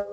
Oke, 0.00 0.08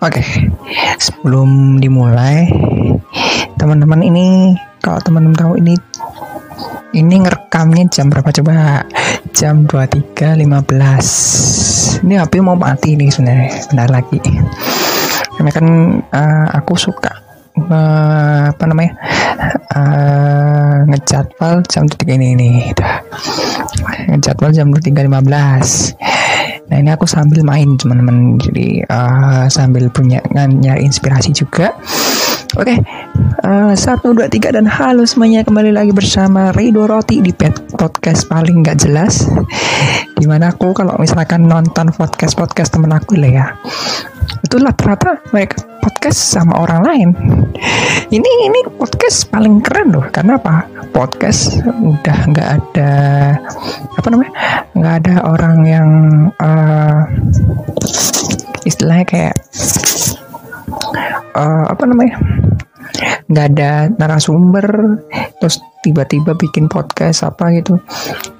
okay. 0.00 0.48
sebelum 0.96 1.76
dimulai, 1.76 2.48
teman-teman 3.60 4.00
ini 4.00 4.56
kalau 4.80 4.96
teman-teman 5.04 5.36
tahu 5.36 5.60
ini 5.60 5.76
ini 6.96 7.20
ngerekamnya 7.20 7.92
jam 7.92 8.08
berapa 8.08 8.32
coba? 8.32 8.88
Jam 9.36 9.68
23.15. 9.68 10.40
Ini 12.08 12.16
HP 12.16 12.40
mau 12.40 12.56
mati 12.56 12.96
nih 12.96 13.12
sebenarnya, 13.12 13.68
bentar 13.68 13.92
lagi. 13.92 14.16
Karena 15.38 15.50
kan 15.50 15.66
uh, 16.12 16.46
aku 16.52 16.76
suka 16.76 17.12
uh, 17.56 18.52
apa 18.52 18.64
namanya? 18.68 18.92
Uh, 19.72 20.84
ngejadwal 20.92 21.64
jam 21.68 21.88
3 21.88 22.18
ini 22.20 22.28
nih. 22.36 22.56
Ngejadwal 24.12 24.52
jam 24.52 24.68
23.15 24.72 25.96
Nah 26.72 26.80
ini 26.80 26.88
aku 26.88 27.04
sambil 27.04 27.44
main 27.44 27.76
teman-teman, 27.76 28.40
jadi 28.40 28.80
uh, 28.88 29.44
sambil 29.52 29.92
punya 29.92 30.24
nyari 30.32 30.88
inspirasi 30.88 31.36
juga. 31.36 31.76
Oke, 32.52 32.68
okay. 32.68 32.78
uh, 33.48 33.72
satu 33.72 34.12
dua 34.12 34.28
tiga 34.28 34.52
dan 34.52 34.68
halo 34.68 35.08
semuanya 35.08 35.40
kembali 35.40 35.72
lagi 35.72 35.88
bersama 35.88 36.52
Rido 36.52 36.84
Roti 36.84 37.24
di 37.24 37.32
podcast 37.80 38.28
paling 38.28 38.60
nggak 38.60 38.76
jelas. 38.84 39.24
Di 40.20 40.28
mana 40.28 40.52
aku 40.52 40.76
kalau 40.76 40.92
misalkan 41.00 41.48
nonton 41.48 41.88
podcast 41.96 42.36
podcast 42.36 42.76
temen 42.76 42.92
aku 42.92 43.16
lah 43.16 43.32
ya, 43.32 43.46
itu 44.44 44.60
rata-rata 44.60 45.16
mereka 45.32 45.64
podcast 45.80 46.20
sama 46.20 46.60
orang 46.60 46.80
lain. 46.84 47.08
Ini 48.12 48.20
ini 48.20 48.68
podcast 48.76 49.32
paling 49.32 49.64
keren 49.64 49.96
loh, 49.96 50.04
karena 50.12 50.36
apa? 50.36 50.68
Podcast 50.92 51.56
udah 51.64 52.18
nggak 52.36 52.48
ada 52.52 52.92
apa 53.96 54.08
namanya, 54.12 54.32
nggak 54.76 54.94
ada 55.08 55.14
orang 55.24 55.56
yang 55.64 55.88
uh, 56.36 57.08
istilahnya 58.68 59.08
kayak 59.08 59.36
uh, 61.36 61.64
apa 61.68 61.84
namanya 61.86 62.16
nggak 63.28 63.46
ada 63.56 63.88
narasumber 63.96 65.00
terus 65.40 65.58
tiba-tiba 65.82 66.38
bikin 66.38 66.70
podcast 66.70 67.26
apa 67.26 67.50
gitu. 67.58 67.74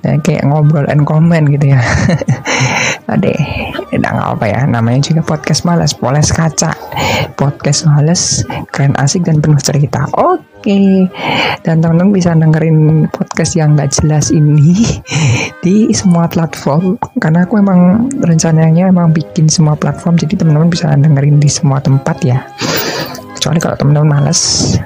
Ya, 0.06 0.18
kayak 0.22 0.46
ngobrol 0.46 0.86
and 0.86 1.02
comment 1.02 1.50
gitu 1.50 1.74
ya. 1.74 1.82
Ade 3.12 3.34
nggak 4.12 4.38
apa 4.38 4.46
ya 4.46 4.60
namanya 4.68 5.00
juga 5.02 5.22
podcast 5.24 5.64
malas 5.66 5.92
poles 5.96 6.30
kaca. 6.30 6.70
Podcast 7.34 7.88
malas 7.88 8.46
keren 8.70 8.94
asik 9.00 9.26
dan 9.26 9.42
penuh 9.42 9.58
cerita. 9.58 10.06
Oke. 10.14 10.44
Okay. 10.62 11.10
dan 11.66 11.82
teman-teman 11.82 12.14
bisa 12.14 12.38
dengerin 12.38 13.10
podcast 13.10 13.58
yang 13.58 13.74
nggak 13.74 13.98
jelas 13.98 14.30
ini 14.30 15.02
di 15.66 15.90
semua 15.90 16.30
platform 16.30 16.94
karena 17.18 17.42
aku 17.42 17.58
emang 17.58 18.06
rencananya 18.22 18.86
emang 18.86 19.10
bikin 19.10 19.50
semua 19.50 19.74
platform 19.74 20.14
jadi 20.22 20.38
teman-teman 20.38 20.70
bisa 20.70 20.94
dengerin 20.94 21.42
di 21.42 21.50
semua 21.50 21.82
tempat 21.82 22.14
ya 22.22 22.46
kecuali 23.42 23.58
kalau 23.58 23.74
teman-teman 23.74 24.22
males. 24.22 24.78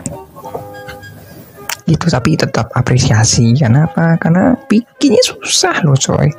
Gitu 1.85 2.09
tapi 2.09 2.41
tetap 2.41 2.73
apresiasi. 2.73 3.53
Karena 3.53 3.85
apa? 3.85 4.17
Karena 4.17 4.57
bikinnya 4.65 5.21
susah 5.21 5.85
loh 5.85 5.93
coy. 5.93 6.33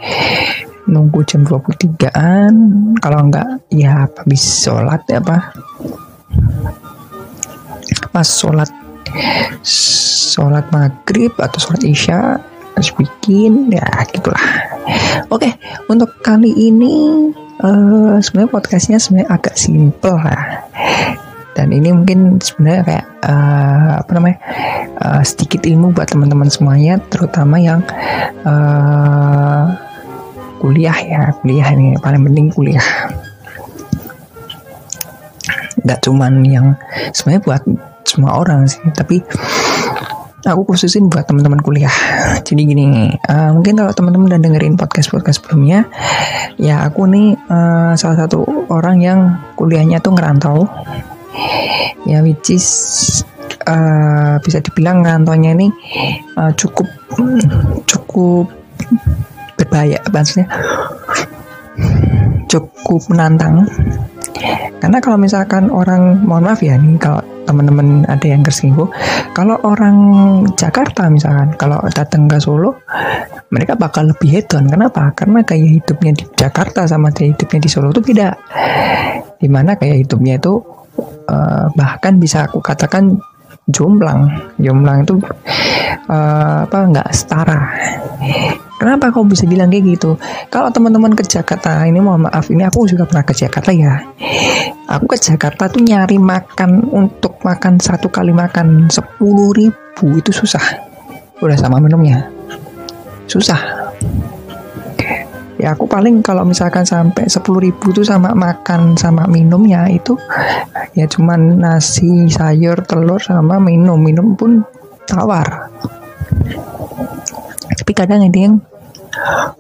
Nunggu 0.89 1.21
jam 1.29 1.45
23an 1.45 2.57
kalau 3.05 3.29
enggak 3.29 3.45
ya 3.69 4.09
habis 4.09 4.41
sholat 4.41 5.05
ya 5.05 5.21
apa? 5.21 5.53
Pas 8.09 8.25
sholat 8.25 8.73
sholat 9.61 10.65
maghrib 10.73 11.37
atau 11.37 11.61
sholat 11.61 11.85
isya 11.85 12.41
harus 12.73 12.89
bikin 12.97 13.69
ya 13.69 13.85
gitulah. 14.09 14.73
Oke 15.29 15.53
untuk 15.85 16.17
kali 16.25 16.49
ini 16.49 17.29
uh, 17.61 18.17
sebenarnya 18.17 18.49
podcastnya 18.49 18.97
sebenarnya 18.97 19.29
agak 19.29 19.53
simple 19.53 20.17
lah 20.17 20.65
dan 21.57 21.73
ini 21.73 21.89
mungkin 21.89 22.37
sebenarnya 22.37 22.81
kayak 22.85 23.05
uh, 23.25 23.97
apa 24.05 24.11
namanya 24.13 24.37
uh, 25.01 25.25
sedikit 25.25 25.65
ilmu 25.65 25.89
buat 25.89 26.05
teman-teman 26.05 26.53
semuanya 26.53 27.01
terutama 27.09 27.57
yang 27.57 27.81
uh, 28.45 29.73
kuliah 30.61 30.93
ya. 30.93 31.33
Kuliah 31.41 31.67
ini 31.73 31.97
paling 31.97 32.21
penting 32.29 32.53
kuliah. 32.53 32.85
Nggak 35.81 35.99
cuman 36.05 36.45
yang 36.45 36.77
sebenarnya 37.09 37.41
buat 37.41 37.63
semua 38.05 38.37
orang 38.37 38.69
sih 38.69 38.85
tapi 38.93 39.25
aku 40.45 40.61
khususin 40.63 41.09
buat 41.09 41.25
teman-teman 41.25 41.59
kuliah. 41.65 41.91
Jadi 42.45 42.69
gini, 42.69 43.09
uh, 43.27 43.49
mungkin 43.51 43.81
kalau 43.81 43.97
teman-teman 43.97 44.29
udah 44.29 44.39
dengerin 44.45 44.77
podcast 44.77 45.09
podcast 45.09 45.41
sebelumnya, 45.41 45.89
ya 46.61 46.85
aku 46.85 47.09
nih 47.09 47.33
uh, 47.49 47.97
salah 47.97 48.29
satu 48.29 48.45
orang 48.69 49.01
yang 49.01 49.19
kuliahnya 49.57 49.99
tuh 49.99 50.13
ngerantau 50.13 50.69
ya 52.07 52.23
which 52.23 52.53
is 52.53 52.67
uh, 53.67 54.39
bisa 54.41 54.63
dibilang 54.63 55.03
ngantornya 55.03 55.53
ini 55.57 55.67
uh, 56.39 56.51
cukup 56.55 56.87
cukup 57.85 58.47
berbahaya 59.57 59.99
maksudnya 60.13 60.47
cukup 62.47 63.01
menantang. 63.11 63.67
Karena 64.77 65.01
kalau 65.01 65.17
misalkan 65.17 65.73
orang 65.73 66.21
mohon 66.21 66.45
maaf 66.45 66.61
ya 66.61 66.77
nih 66.77 67.01
kalau 67.01 67.19
teman-teman 67.49 68.05
ada 68.11 68.27
yang 68.27 68.43
tersinggung 68.43 68.91
kalau 69.31 69.55
orang 69.63 69.95
Jakarta 70.59 71.07
misalkan 71.07 71.55
kalau 71.55 71.79
datang 71.95 72.27
ke 72.27 72.37
Solo 72.37 72.77
mereka 73.49 73.73
bakal 73.73 74.13
lebih 74.13 74.37
hedon. 74.37 74.69
Kenapa? 74.69 75.09
Karena 75.17 75.41
gaya 75.41 75.65
hidupnya 75.65 76.11
di 76.13 76.25
Jakarta 76.37 76.85
sama 76.85 77.09
gaya 77.09 77.33
hidupnya 77.33 77.59
di 77.63 77.69
Solo 77.71 77.89
itu 77.89 78.01
beda. 78.03 78.29
Di 79.41 79.47
mana 79.49 79.73
gaya 79.73 79.97
hidupnya 79.97 80.37
itu 80.37 80.61
uh, 81.29 81.65
bahkan 81.73 82.17
bisa 82.17 82.45
aku 82.45 82.59
katakan 82.59 83.17
jomblang 83.67 84.31
jomblang 84.57 85.03
itu 85.03 85.19
uh, 86.07 86.63
apa 86.63 86.77
nggak 86.87 87.09
setara. 87.11 87.59
Kenapa 88.77 89.09
kau 89.09 89.25
bisa 89.25 89.49
bilang 89.49 89.73
kayak 89.73 89.97
gitu? 89.97 90.21
Kalau 90.53 90.69
teman-teman 90.69 91.17
ke 91.17 91.25
Jakarta 91.25 91.81
ini 91.89 91.97
mohon 91.97 92.29
maaf 92.29 92.53
ini 92.53 92.61
aku 92.61 92.85
juga 92.85 93.09
pernah 93.09 93.25
ke 93.25 93.33
Jakarta 93.33 93.73
ya. 93.73 94.05
Aku 94.87 95.09
ke 95.09 95.17
Jakarta 95.17 95.65
tuh 95.65 95.81
nyari 95.81 96.21
makan 96.21 96.85
untuk 96.93 97.41
makan 97.41 97.81
satu 97.81 98.07
kali 98.13 98.31
makan 98.31 98.87
sepuluh 98.87 99.49
ribu 99.57 100.21
itu 100.21 100.29
susah. 100.29 100.61
Udah 101.41 101.57
sama 101.57 101.81
minumnya? 101.81 102.29
Susah 103.25 103.59
ya 105.57 105.73
aku 105.73 105.89
paling 105.89 106.21
kalau 106.21 106.45
misalkan 106.45 106.85
sampai 106.85 107.25
sepuluh 107.25 107.65
ribu 107.69 107.89
tuh 107.89 108.05
sama 108.05 108.33
makan 108.37 108.93
sama 108.93 109.25
minumnya 109.25 109.89
itu 109.89 110.13
ya 110.93 111.09
cuman 111.09 111.57
nasi 111.57 112.29
sayur 112.29 112.85
telur 112.85 113.21
sama 113.21 113.57
minum. 113.57 113.97
Minum 113.97 114.37
pun 114.37 114.61
tawar. 115.09 115.73
Tapi 117.77 117.91
kadang 117.93 118.25
ada 118.25 118.37
yang 118.37 118.61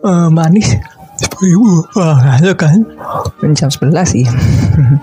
uh, 0.05 0.29
manis. 0.29 0.77
Sepuluh 1.17 1.45
ribu? 1.49 1.71
Wah 1.97 2.37
ada 2.37 2.53
kan? 2.53 2.85
Jam 3.57 3.73
sebelas 3.73 4.13
sih. 4.13 4.25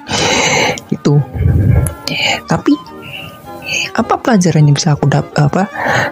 Itu. 0.94 1.18
Tapi 2.46 2.93
apa 3.94 4.14
pelajaran 4.20 4.66
yang 4.66 4.76
bisa 4.76 4.94
aku 4.94 5.06
dapat 5.06 5.34
apa 5.38 5.62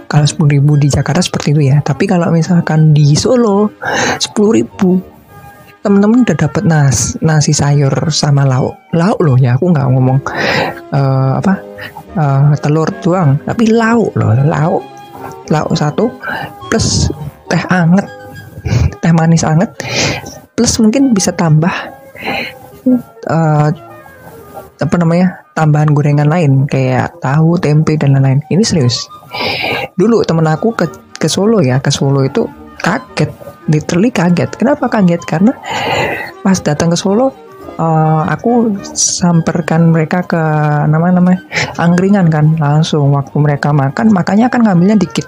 kalau 0.09 0.27
sepuluh 0.27 0.57
ribu 0.59 0.79
di 0.79 0.89
Jakarta 0.91 1.23
seperti 1.23 1.55
itu 1.57 1.63
ya? 1.73 1.81
Tapi 1.81 2.05
kalau 2.07 2.31
misalkan 2.31 2.93
di 2.93 3.15
Solo 3.19 3.71
sepuluh 4.19 4.63
ribu. 4.63 5.01
Temen-temen 5.83 6.23
udah 6.23 6.39
dapet 6.39 6.63
nas 6.63 7.19
nasi 7.19 7.51
sayur 7.51 7.91
sama 8.15 8.47
lauk. 8.47 8.79
Lauk 8.95 9.19
loh 9.19 9.35
ya 9.35 9.59
aku 9.59 9.67
nggak 9.75 9.87
ngomong 9.91 10.23
uh, 10.95 11.43
apa 11.43 11.59
uh, 12.15 12.55
telur 12.63 12.87
doang. 13.03 13.35
Tapi 13.43 13.67
lauk 13.75 14.15
loh 14.15 14.31
lauk. 14.47 14.87
Lauk 15.51 15.75
satu 15.75 16.07
plus 16.71 17.11
teh 17.51 17.63
anget. 17.67 18.07
Teh 19.03 19.11
manis 19.11 19.43
anget 19.43 19.75
plus 20.55 20.79
mungkin 20.79 21.11
bisa 21.11 21.35
tambah 21.35 21.75
uh, 23.27 23.69
apa 24.79 24.95
namanya 25.03 25.42
tambahan 25.53 25.93
gorengan 25.93 26.29
lain 26.29 26.65
kayak 26.69 27.21
tahu, 27.21 27.61
tempe 27.61 27.97
dan 27.97 28.17
lain-lain. 28.17 28.41
Ini 28.49 28.63
serius. 28.65 29.09
Dulu 29.97 30.25
temen 30.25 30.45
aku 30.49 30.73
ke 30.75 30.87
ke 31.17 31.29
Solo 31.31 31.63
ya, 31.63 31.79
ke 31.79 31.93
Solo 31.93 32.27
itu 32.27 32.49
kaget, 32.83 33.31
literally 33.71 34.11
kaget. 34.11 34.51
Kenapa 34.59 34.91
kaget? 34.91 35.23
Karena 35.23 35.53
pas 36.43 36.59
datang 36.59 36.91
ke 36.91 36.99
Solo 36.99 37.31
uh, 37.79 38.23
aku 38.27 38.77
samperkan 38.93 39.95
mereka 39.95 40.27
ke 40.27 40.43
nama-nama 40.91 41.39
angkringan 41.79 42.29
kan 42.29 42.57
langsung 42.59 43.15
waktu 43.15 43.37
mereka 43.39 43.71
makan 43.71 44.11
makanya 44.11 44.51
akan 44.51 44.61
ngambilnya 44.67 44.99
dikit 44.99 45.27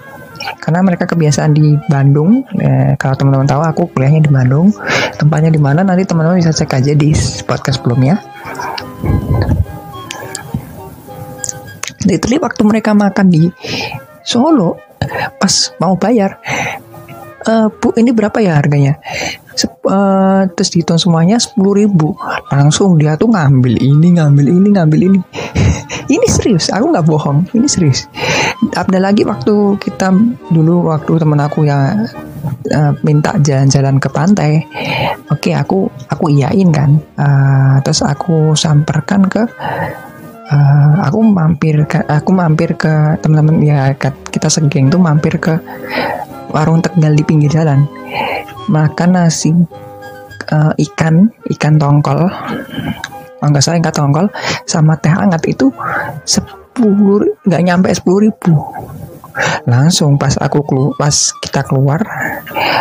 karena 0.61 0.85
mereka 0.85 1.09
kebiasaan 1.09 1.57
di 1.57 1.73
Bandung 1.89 2.45
eh, 2.61 2.93
kalau 3.01 3.17
teman-teman 3.17 3.49
tahu 3.49 3.63
aku 3.65 3.83
kuliahnya 3.97 4.29
di 4.29 4.33
Bandung 4.33 4.69
tempatnya 5.17 5.49
di 5.49 5.57
mana 5.57 5.81
nanti 5.81 6.05
teman-teman 6.05 6.37
bisa 6.37 6.53
cek 6.53 6.85
aja 6.85 6.93
di 6.93 7.17
podcast 7.49 7.81
sebelumnya 7.81 8.21
literally 12.07 12.41
waktu 12.41 12.63
mereka 12.65 12.93
makan 12.93 13.27
di 13.29 13.49
Solo 14.25 14.81
pas 15.37 15.53
mau 15.77 16.01
bayar 16.01 16.41
uh, 17.49 17.69
bu 17.71 17.93
ini 17.97 18.11
berapa 18.11 18.41
ya 18.41 18.59
harganya? 18.59 18.99
Sep, 19.55 19.71
uh, 19.87 20.49
terus 20.51 20.75
dihitung 20.75 20.99
semuanya 20.99 21.39
sepuluh 21.39 21.87
ribu. 21.87 22.19
Langsung 22.51 22.99
dia 22.99 23.15
tuh 23.15 23.31
ngambil 23.31 23.79
ini 23.79 24.19
ngambil 24.19 24.47
ini 24.51 24.69
ngambil 24.75 25.01
ini. 25.13 25.21
Ini 26.05 26.27
serius 26.29 26.69
aku 26.69 26.93
nggak 26.93 27.07
bohong 27.09 27.49
ini 27.57 27.65
serius. 27.65 28.05
Ada 28.77 29.01
lagi 29.01 29.25
waktu 29.25 29.81
kita 29.81 30.13
dulu 30.53 30.93
waktu 30.93 31.17
temen 31.17 31.41
aku 31.41 31.65
ya 31.65 31.97
uh, 32.77 32.93
minta 33.01 33.33
jalan-jalan 33.41 33.97
ke 33.97 34.09
pantai. 34.13 34.53
Oke 35.33 35.49
okay, 35.49 35.55
aku 35.57 35.89
aku 36.13 36.29
iyain 36.29 36.69
kan. 36.77 37.01
Uh, 37.17 37.81
terus 37.81 38.05
aku 38.05 38.53
samperkan 38.53 39.33
ke 39.33 39.49
uh, 40.53 40.84
aku 41.01 41.19
mampir 41.23 41.83
ke 41.89 42.03
aku 42.07 42.31
mampir 42.31 42.79
ke 42.79 43.19
teman-teman 43.19 43.59
ya 43.63 43.91
kita 44.31 44.47
segeng 44.47 44.93
tuh 44.93 45.01
mampir 45.01 45.39
ke 45.41 45.59
warung 46.55 46.79
tegal 46.79 47.13
di 47.15 47.25
pinggir 47.27 47.51
jalan. 47.51 47.87
Makan 48.71 49.11
nasi 49.19 49.51
uh, 50.55 50.73
ikan 50.79 51.29
ikan 51.59 51.75
tongkol. 51.77 52.31
Oh, 53.43 53.47
nggak 53.51 53.61
salah 53.61 53.83
ikan 53.83 53.95
tongkol 53.95 54.27
sama 54.65 54.95
teh 54.97 55.11
hangat 55.11 55.43
itu 55.51 55.69
sepuluh 56.25 57.27
nggak 57.45 57.63
nyampe 57.67 57.91
sepuluh 57.91 58.31
ribu. 58.31 58.55
Langsung 59.67 60.15
pas 60.15 60.39
aku 60.39 60.63
keluar 60.63 60.95
pas 60.95 61.15
kita 61.43 61.67
keluar 61.67 62.01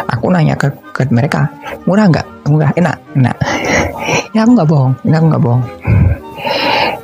aku 0.06 0.30
nanya 0.30 0.54
ke, 0.54 0.70
ke 0.94 1.10
mereka 1.10 1.50
murah 1.90 2.06
nggak? 2.06 2.28
Murah 2.46 2.70
enak 2.78 2.98
enak. 3.18 3.38
Ya 4.34 4.50
aku 4.50 4.58
nggak 4.58 4.70
bohong 4.70 4.94
ini 5.06 5.14
aku 5.14 5.26
nggak 5.30 5.44
bohong 5.46 5.64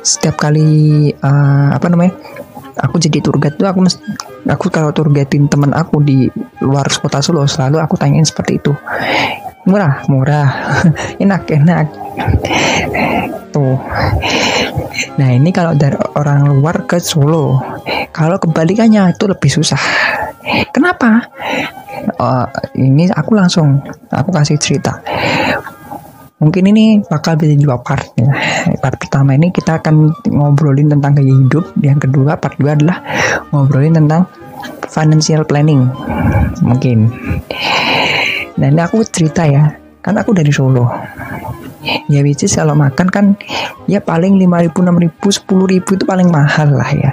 setiap 0.00 0.36
kali 0.40 1.12
uh, 1.20 1.68
apa 1.76 1.86
namanya 1.92 2.16
aku 2.80 2.96
jadi 2.96 3.20
tour 3.20 3.36
guide 3.36 3.56
tuh 3.60 3.68
aku 3.68 3.84
aku 4.48 4.66
kalau 4.72 4.90
tour 4.90 5.12
teman 5.12 5.72
aku 5.76 6.00
di 6.00 6.28
luar 6.64 6.88
kota 6.88 7.20
Solo 7.20 7.44
selalu 7.44 7.80
aku 7.82 7.94
tanyain 8.00 8.24
seperti 8.24 8.60
itu. 8.60 8.72
Murah? 9.68 10.08
Murah. 10.08 10.48
Enak? 11.22 11.44
Enak. 11.52 11.86
Tuh. 13.52 13.76
Nah 15.20 15.28
ini 15.36 15.52
kalau 15.52 15.76
dari 15.76 15.96
orang 16.16 16.48
luar 16.48 16.88
ke 16.88 16.96
Solo 16.96 17.60
kalau 18.10 18.40
kebalikannya 18.40 19.12
itu 19.12 19.24
lebih 19.28 19.50
susah. 19.52 19.80
Kenapa? 20.72 21.28
Uh, 22.16 22.48
ini 22.80 23.12
aku 23.12 23.36
langsung 23.36 23.84
aku 24.08 24.32
kasih 24.32 24.56
cerita 24.56 25.04
mungkin 26.40 26.72
ini 26.72 27.04
bakal 27.04 27.36
bisa 27.36 27.54
dua 27.60 27.78
part 27.84 28.16
ya. 28.16 28.32
Part 28.80 28.96
pertama 28.96 29.36
ini 29.36 29.52
kita 29.52 29.78
akan 29.78 30.10
ngobrolin 30.32 30.88
tentang 30.88 31.12
gaya 31.20 31.30
hidup, 31.30 31.68
yang 31.84 32.00
kedua 32.00 32.40
part 32.40 32.56
dua 32.56 32.74
adalah 32.74 33.04
ngobrolin 33.52 33.94
tentang 33.94 34.24
financial 34.88 35.44
planning 35.44 35.86
mungkin. 36.64 37.12
Nah 38.56 38.66
ini 38.66 38.80
aku 38.80 39.04
cerita 39.04 39.44
ya, 39.44 39.76
kan 40.00 40.16
aku 40.16 40.32
dari 40.32 40.50
Solo. 40.50 40.88
Ya 42.12 42.20
which 42.20 42.44
is 42.44 42.52
kalau 42.52 42.76
makan 42.76 43.08
kan 43.08 43.26
ya 43.88 44.04
paling 44.04 44.36
5 44.36 44.44
ribu, 44.68 44.78
6 44.84 45.00
ribu, 45.00 45.26
10 45.32 45.72
ribu 45.72 45.90
itu 45.96 46.04
paling 46.04 46.28
mahal 46.28 46.76
lah 46.76 46.90
ya. 46.92 47.10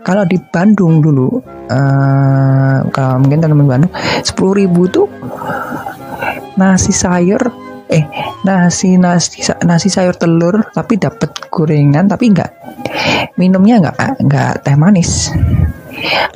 Kalau 0.00 0.24
di 0.24 0.40
Bandung 0.40 1.04
dulu, 1.04 1.28
uh, 1.68 2.88
kalau 2.88 3.20
mungkin 3.20 3.44
teman-teman 3.44 3.68
Bandung, 3.68 3.92
10 4.24 4.32
ribu 4.64 4.88
tuh 4.88 5.12
nasi 6.56 6.96
sayur 6.96 7.67
eh 7.88 8.04
nasi 8.44 9.00
nasi 9.00 9.40
nasi 9.64 9.88
sayur 9.88 10.12
telur 10.12 10.60
tapi 10.76 11.00
dapat 11.00 11.32
gorengan 11.48 12.04
tapi 12.04 12.28
enggak 12.28 12.52
minumnya 13.40 13.80
enggak 13.80 13.96
enggak 14.20 14.52
teh 14.60 14.76
manis. 14.76 15.32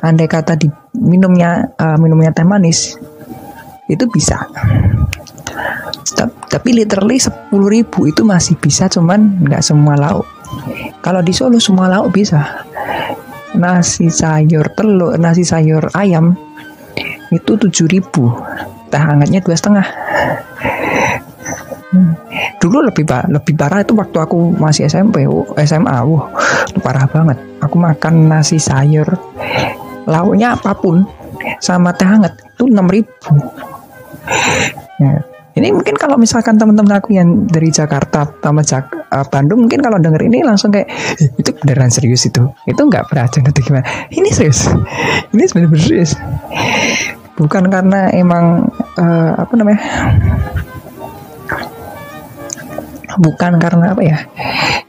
Andai 0.03 0.27
kata 0.27 0.59
di 0.59 0.67
minumnya 0.97 1.71
uh, 1.79 1.95
minumnya 1.95 2.33
teh 2.33 2.43
manis 2.43 2.97
itu 3.85 4.03
bisa. 4.09 4.41
Tapi 6.49 6.69
literally 6.73 7.21
sepuluh 7.21 7.69
ribu 7.69 8.09
itu 8.09 8.25
masih 8.25 8.57
bisa 8.57 8.89
cuman 8.89 9.45
nggak 9.45 9.61
semua 9.61 9.93
lauk. 9.93 10.27
Kalau 11.05 11.21
di 11.21 11.33
Solo 11.35 11.61
semua 11.61 11.89
lauk 11.91 12.09
bisa. 12.13 12.65
Nasi 13.53 14.09
sayur 14.09 14.73
telur 14.73 15.13
nasi 15.21 15.45
sayur 15.45 15.85
ayam 15.93 16.33
itu 17.29 17.53
tujuh 17.53 17.85
ribu. 17.85 18.33
Teh 18.89 19.01
hangatnya 19.01 19.41
dua 19.41 19.57
setengah 19.57 19.87
Dulu 22.57 22.81
lebih 22.89 23.05
lebih 23.05 23.53
parah 23.53 23.85
itu 23.85 23.93
waktu 23.93 24.17
aku 24.17 24.57
masih 24.57 24.89
SMP, 24.89 25.29
SMA, 25.65 25.97
wah 26.05 26.25
parah 26.81 27.05
banget. 27.05 27.37
Aku 27.61 27.77
makan 27.77 28.27
nasi 28.27 28.57
sayur, 28.57 29.05
lauknya 30.09 30.57
apa 30.57 30.73
pun, 30.73 31.05
sama 31.61 31.93
teh 31.93 32.07
hangat 32.07 32.33
itu 32.39 32.65
enam 32.69 32.87
ribu. 32.89 33.33
Ya. 34.97 35.21
Ini 35.53 35.69
mungkin 35.69 35.93
kalau 36.01 36.17
misalkan 36.17 36.57
teman-teman 36.57 36.97
aku 36.97 37.13
yang 37.13 37.45
dari 37.45 37.69
Jakarta 37.69 38.25
sama 38.41 38.65
Jak 38.65 38.89
uh, 39.13 39.21
Bandung 39.29 39.61
mungkin 39.61 39.85
kalau 39.85 40.01
denger 40.01 40.25
ini 40.25 40.41
langsung 40.41 40.73
kayak 40.73 40.89
eh, 41.21 41.29
itu 41.37 41.53
beneran 41.61 41.93
serius 41.93 42.25
itu. 42.25 42.41
Itu 42.65 42.89
nggak 42.89 43.05
beracun 43.13 43.45
atau 43.45 43.61
gimana? 43.61 43.85
Ini 44.09 44.33
serius. 44.33 44.65
Ini 45.29 45.43
sebenarnya 45.45 45.77
serius. 45.77 46.11
Bukan 47.37 47.69
karena 47.69 48.09
emang 48.17 48.65
uh, 48.97 49.31
apa 49.37 49.53
namanya? 49.53 49.81
Bukan 53.19 53.59
karena 53.61 53.93
apa 53.93 54.01
ya 54.01 54.17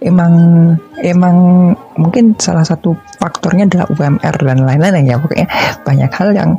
emang 0.05 0.33
emang 1.01 1.37
mungkin 1.97 2.37
salah 2.37 2.65
satu 2.65 2.97
faktornya 3.21 3.69
adalah 3.69 3.87
UMR 3.93 4.37
dan 4.41 4.59
lain-lain 4.65 5.09
ya 5.09 5.17
pokoknya 5.17 5.49
banyak 5.85 6.11
hal 6.13 6.29
yang 6.37 6.51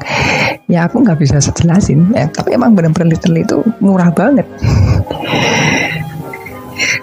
ya 0.66 0.90
aku 0.90 1.06
nggak 1.06 1.22
bisa 1.22 1.38
jelasin. 1.40 2.10
Ya, 2.14 2.26
tapi 2.30 2.58
emang 2.58 2.74
benar-benar 2.74 3.14
literally 3.14 3.46
itu 3.46 3.62
murah 3.82 4.10
banget 4.10 4.48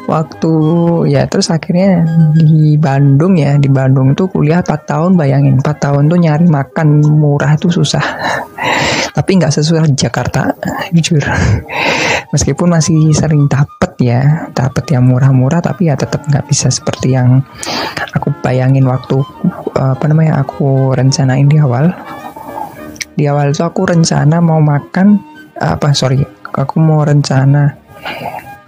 waktu 0.06 0.52
ya 1.08 1.24
terus 1.28 1.48
akhirnya 1.48 2.04
di 2.36 2.76
Bandung 2.76 3.38
ya 3.38 3.56
di 3.56 3.68
Bandung 3.68 4.12
tuh 4.12 4.28
kuliah 4.28 4.60
4 4.60 4.68
tahun 4.84 5.10
bayangin 5.16 5.60
4 5.60 5.84
tahun 5.84 6.02
tuh 6.08 6.18
nyari 6.20 6.46
makan 6.48 7.00
murah 7.04 7.56
itu 7.56 7.72
susah. 7.72 8.02
Tapi 9.16 9.30
nggak 9.36 9.52
sesuai 9.52 9.92
Jakarta 9.92 10.52
jujur. 10.92 11.20
Meskipun 12.32 12.72
masih 12.72 13.12
sering 13.12 13.44
dapet 13.44 13.92
ya 14.00 14.48
dapet 14.56 14.88
yang 14.88 15.04
murah-murah 15.04 15.60
tapi 15.60 15.92
ya 15.92 16.00
tetap 16.00 16.24
nggak 16.24 16.48
bisa 16.48 16.72
seperti 16.72 17.12
yang 17.12 17.44
aku 18.16 18.32
bayangin 18.40 18.88
waktu 18.88 19.20
apa 19.76 20.04
namanya 20.08 20.40
aku 20.40 20.96
rencanain 20.96 21.44
di 21.44 21.60
awal. 21.60 21.92
Di 23.12 23.28
awal 23.28 23.52
itu 23.52 23.60
aku 23.60 23.84
rencana 23.84 24.40
mau 24.40 24.64
makan 24.64 25.20
apa 25.60 25.92
sorry 25.92 26.24
aku 26.56 26.80
mau 26.80 27.04
rencana 27.04 27.76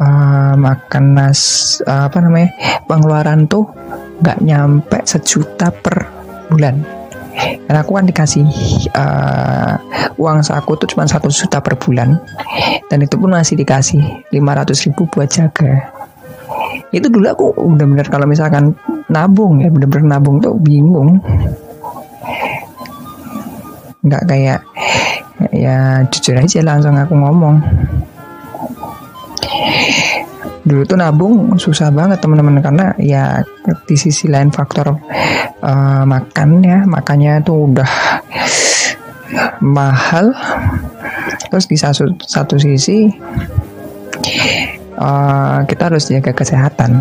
uh, 0.01 0.55
makan 0.59 1.05
nas 1.15 1.41
uh, 1.87 2.09
apa 2.11 2.19
namanya 2.23 2.51
pengeluaran 2.87 3.47
tuh 3.47 3.69
nggak 4.23 4.39
nyampe 4.43 4.99
sejuta 5.05 5.71
per 5.71 6.07
bulan. 6.51 6.83
Karena 7.35 7.83
aku 7.83 7.99
kan 7.99 8.07
dikasih 8.07 8.47
uh, 8.95 9.75
uang 10.23 10.47
saku 10.47 10.79
tuh 10.79 10.87
cuma 10.95 11.03
satu 11.11 11.27
juta 11.27 11.59
per 11.59 11.75
bulan. 11.75 12.15
Dan 12.87 13.03
itu 13.03 13.19
pun 13.19 13.35
masih 13.35 13.59
dikasih 13.59 14.31
500 14.31 14.85
ribu 14.87 15.03
buat 15.11 15.27
jaga. 15.27 15.91
Itu 16.95 17.11
dulu 17.11 17.27
aku 17.27 17.47
bener-bener 17.75 18.07
kalau 18.07 18.31
misalkan 18.31 18.79
nabung 19.11 19.59
ya 19.59 19.69
bener-bener 19.73 20.15
nabung 20.15 20.39
tuh 20.39 20.55
bingung. 20.63 21.19
Nggak 24.07 24.23
kayak 24.31 24.61
ya 25.51 26.07
jujur 26.07 26.39
aja 26.39 26.63
langsung 26.63 26.95
aku 26.95 27.19
ngomong 27.19 27.59
dulu 30.65 30.83
tuh 30.89 30.97
nabung 30.97 31.61
susah 31.61 31.93
banget 31.93 32.25
teman-teman 32.25 32.65
karena 32.65 32.97
ya 32.97 33.45
di 33.85 33.97
sisi 34.01 34.33
lain 34.33 34.49
faktor 34.49 34.97
uh, 35.61 36.03
makan 36.09 36.65
ya 36.65 36.89
makannya 36.89 37.45
tuh 37.45 37.69
udah 37.69 37.91
mahal. 39.61 40.33
Terus 41.51 41.67
di 41.71 41.77
satu, 41.79 42.11
satu 42.19 42.57
sisi 42.59 43.13
uh, 44.99 45.59
kita 45.69 45.83
harus 45.93 46.09
jaga 46.11 46.33
kesehatan. 46.33 46.99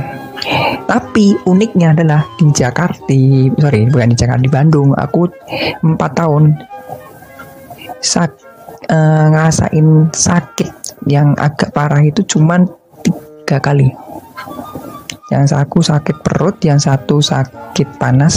Tapi 0.84 1.40
uniknya 1.48 1.96
adalah 1.96 2.28
di 2.36 2.52
Jakarta 2.52 3.00
di 3.08 3.48
sorry 3.56 3.88
bukan 3.88 4.12
di 4.12 4.18
Jakarta 4.20 4.44
di 4.44 4.52
Bandung 4.52 4.92
aku 4.92 5.32
empat 5.82 6.12
tahun 6.20 6.52
sak 8.04 8.43
uh, 8.90 9.26
ngerasain 9.32 10.12
sakit 10.12 11.04
yang 11.08 11.36
agak 11.36 11.72
parah 11.76 12.04
itu 12.04 12.24
cuman 12.24 12.68
tiga 13.04 13.60
kali. 13.60 13.92
Yang 15.32 15.56
satu 15.58 15.80
sakit 15.82 16.16
perut 16.22 16.58
yang 16.64 16.80
satu 16.80 17.20
sakit 17.20 17.98
panas. 17.98 18.36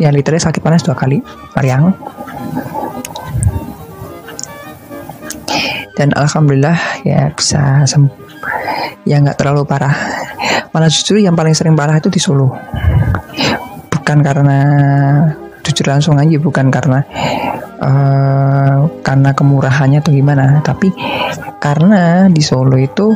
Ya 0.00 0.10
literally 0.10 0.42
sakit 0.42 0.64
panas 0.64 0.82
dua 0.82 0.96
kali 0.96 1.20
Mariang. 1.54 1.94
Dan 5.92 6.08
alhamdulillah 6.16 7.04
ya 7.04 7.28
bisa 7.36 7.84
sem 7.84 8.08
ya 9.04 9.20
nggak 9.20 9.38
terlalu 9.38 9.68
parah. 9.68 9.94
Malah 10.72 10.88
justru 10.88 11.20
yang 11.20 11.36
paling 11.36 11.52
sering 11.52 11.76
parah 11.76 12.00
itu 12.00 12.08
di 12.08 12.18
Solo. 12.18 12.56
Bukan 13.92 14.18
karena 14.24 14.58
jujur 15.62 15.86
langsung 15.86 16.18
aja 16.18 16.36
bukan 16.42 16.72
karena 16.72 17.06
uh, 17.82 18.86
karena 19.02 19.30
kemurahannya 19.34 19.98
atau 19.98 20.14
gimana. 20.14 20.62
Tapi 20.62 20.94
karena 21.58 22.30
di 22.30 22.40
Solo 22.40 22.78
itu 22.78 23.10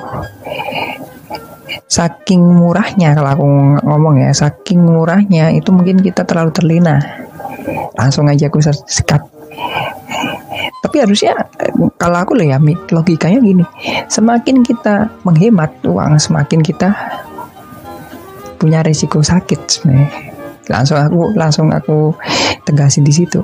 saking 1.87 2.42
murahnya 2.42 3.14
kalau 3.14 3.30
aku 3.30 3.46
ngomong 3.87 4.18
ya 4.18 4.35
saking 4.35 4.82
murahnya 4.82 5.54
itu 5.54 5.70
mungkin 5.70 6.02
kita 6.02 6.26
terlalu 6.26 6.50
terlena. 6.50 6.99
Langsung 7.94 8.26
aja 8.28 8.50
aku 8.50 8.61
sekat 8.62 9.23
tapi 10.87 11.02
harusnya 11.02 11.35
kalau 11.99 12.23
aku 12.23 12.38
lah 12.38 12.56
ya 12.56 12.58
logikanya 12.94 13.42
gini. 13.42 13.64
Semakin 14.06 14.62
kita 14.62 15.11
menghemat 15.26 15.82
uang 15.82 16.14
semakin 16.23 16.62
kita 16.62 16.94
punya 18.56 18.87
resiko 18.87 19.18
sakit 19.18 19.61
sebenarnya. 19.66 20.08
Langsung 20.70 20.99
aku 21.02 21.20
langsung 21.35 21.66
aku 21.75 22.14
tegasin 22.62 23.02
di 23.02 23.11
situ 23.11 23.42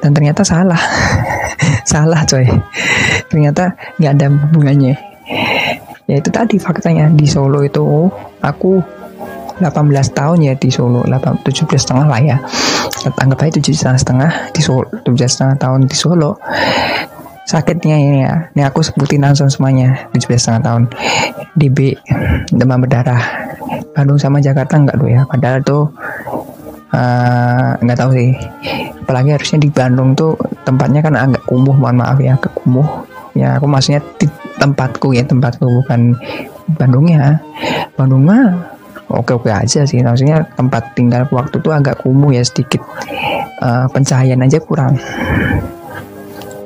dan 0.00 0.10
ternyata 0.16 0.42
salah. 0.42 0.80
Salah 1.90 2.24
coy. 2.24 2.46
Ternyata 3.28 3.76
nggak 4.00 4.12
ada 4.16 4.26
hubungannya. 4.48 4.94
Ya 6.08 6.14
itu 6.18 6.30
tadi 6.32 6.56
faktanya. 6.56 7.12
Di 7.12 7.26
Solo 7.28 7.62
itu 7.62 8.08
aku 8.40 8.80
18 9.60 10.16
tahun 10.16 10.38
ya 10.40 10.54
di 10.56 10.70
Solo. 10.72 11.04
8, 11.04 11.44
17 11.44 11.66
setengah 11.76 12.06
lah 12.08 12.20
ya. 12.20 12.36
Anggap 13.20 13.46
aja 13.46 13.60
17 13.60 14.00
setengah 14.00 14.30
di 14.54 14.60
Solo 14.64 14.88
17 15.04 15.30
setengah 15.30 15.56
tahun 15.60 15.80
di 15.86 15.96
Solo. 15.96 16.40
Sakitnya 17.44 17.96
ini 17.98 18.18
ya. 18.22 18.34
Ini 18.54 18.62
aku 18.70 18.80
sebutin 18.80 19.22
langsung 19.26 19.50
semuanya. 19.50 20.10
17 20.14 20.40
setengah 20.40 20.62
tahun. 20.64 20.82
DB 21.58 21.98
demam 22.54 22.80
berdarah. 22.80 23.50
Bandung 23.92 24.18
sama 24.18 24.38
Jakarta 24.38 24.78
enggak 24.78 24.96
loh 24.96 25.10
ya? 25.10 25.22
Padahal 25.26 25.58
tuh 25.60 25.90
uh, 26.94 27.70
nggak 27.82 27.98
tahu 27.98 28.10
sih 28.14 28.30
apalagi 29.10 29.34
harusnya 29.34 29.58
di 29.58 29.74
Bandung 29.74 30.14
tuh 30.14 30.38
tempatnya 30.62 31.02
kan 31.02 31.18
agak 31.18 31.42
kumuh 31.50 31.74
mohon 31.74 31.98
maaf 31.98 32.22
ya 32.22 32.38
ke 32.38 32.46
kumuh. 32.54 32.86
Ya 33.34 33.58
aku 33.58 33.66
maksudnya 33.66 33.98
di 34.22 34.30
tempatku 34.62 35.10
ya 35.10 35.26
tempatku 35.26 35.66
bukan 35.66 36.14
Bandungnya. 36.78 37.42
Bandung 37.98 38.22
mah 38.22 38.54
oke-oke 39.10 39.50
aja 39.50 39.82
sih 39.82 39.98
maksudnya 39.98 40.46
tempat 40.54 40.94
tinggal 40.94 41.26
waktu 41.34 41.58
tuh 41.58 41.74
agak 41.74 41.98
kumuh 42.06 42.30
ya 42.30 42.46
sedikit 42.46 42.86
uh, 43.58 43.90
pencahayaan 43.90 44.46
aja 44.46 44.62
kurang. 44.62 44.94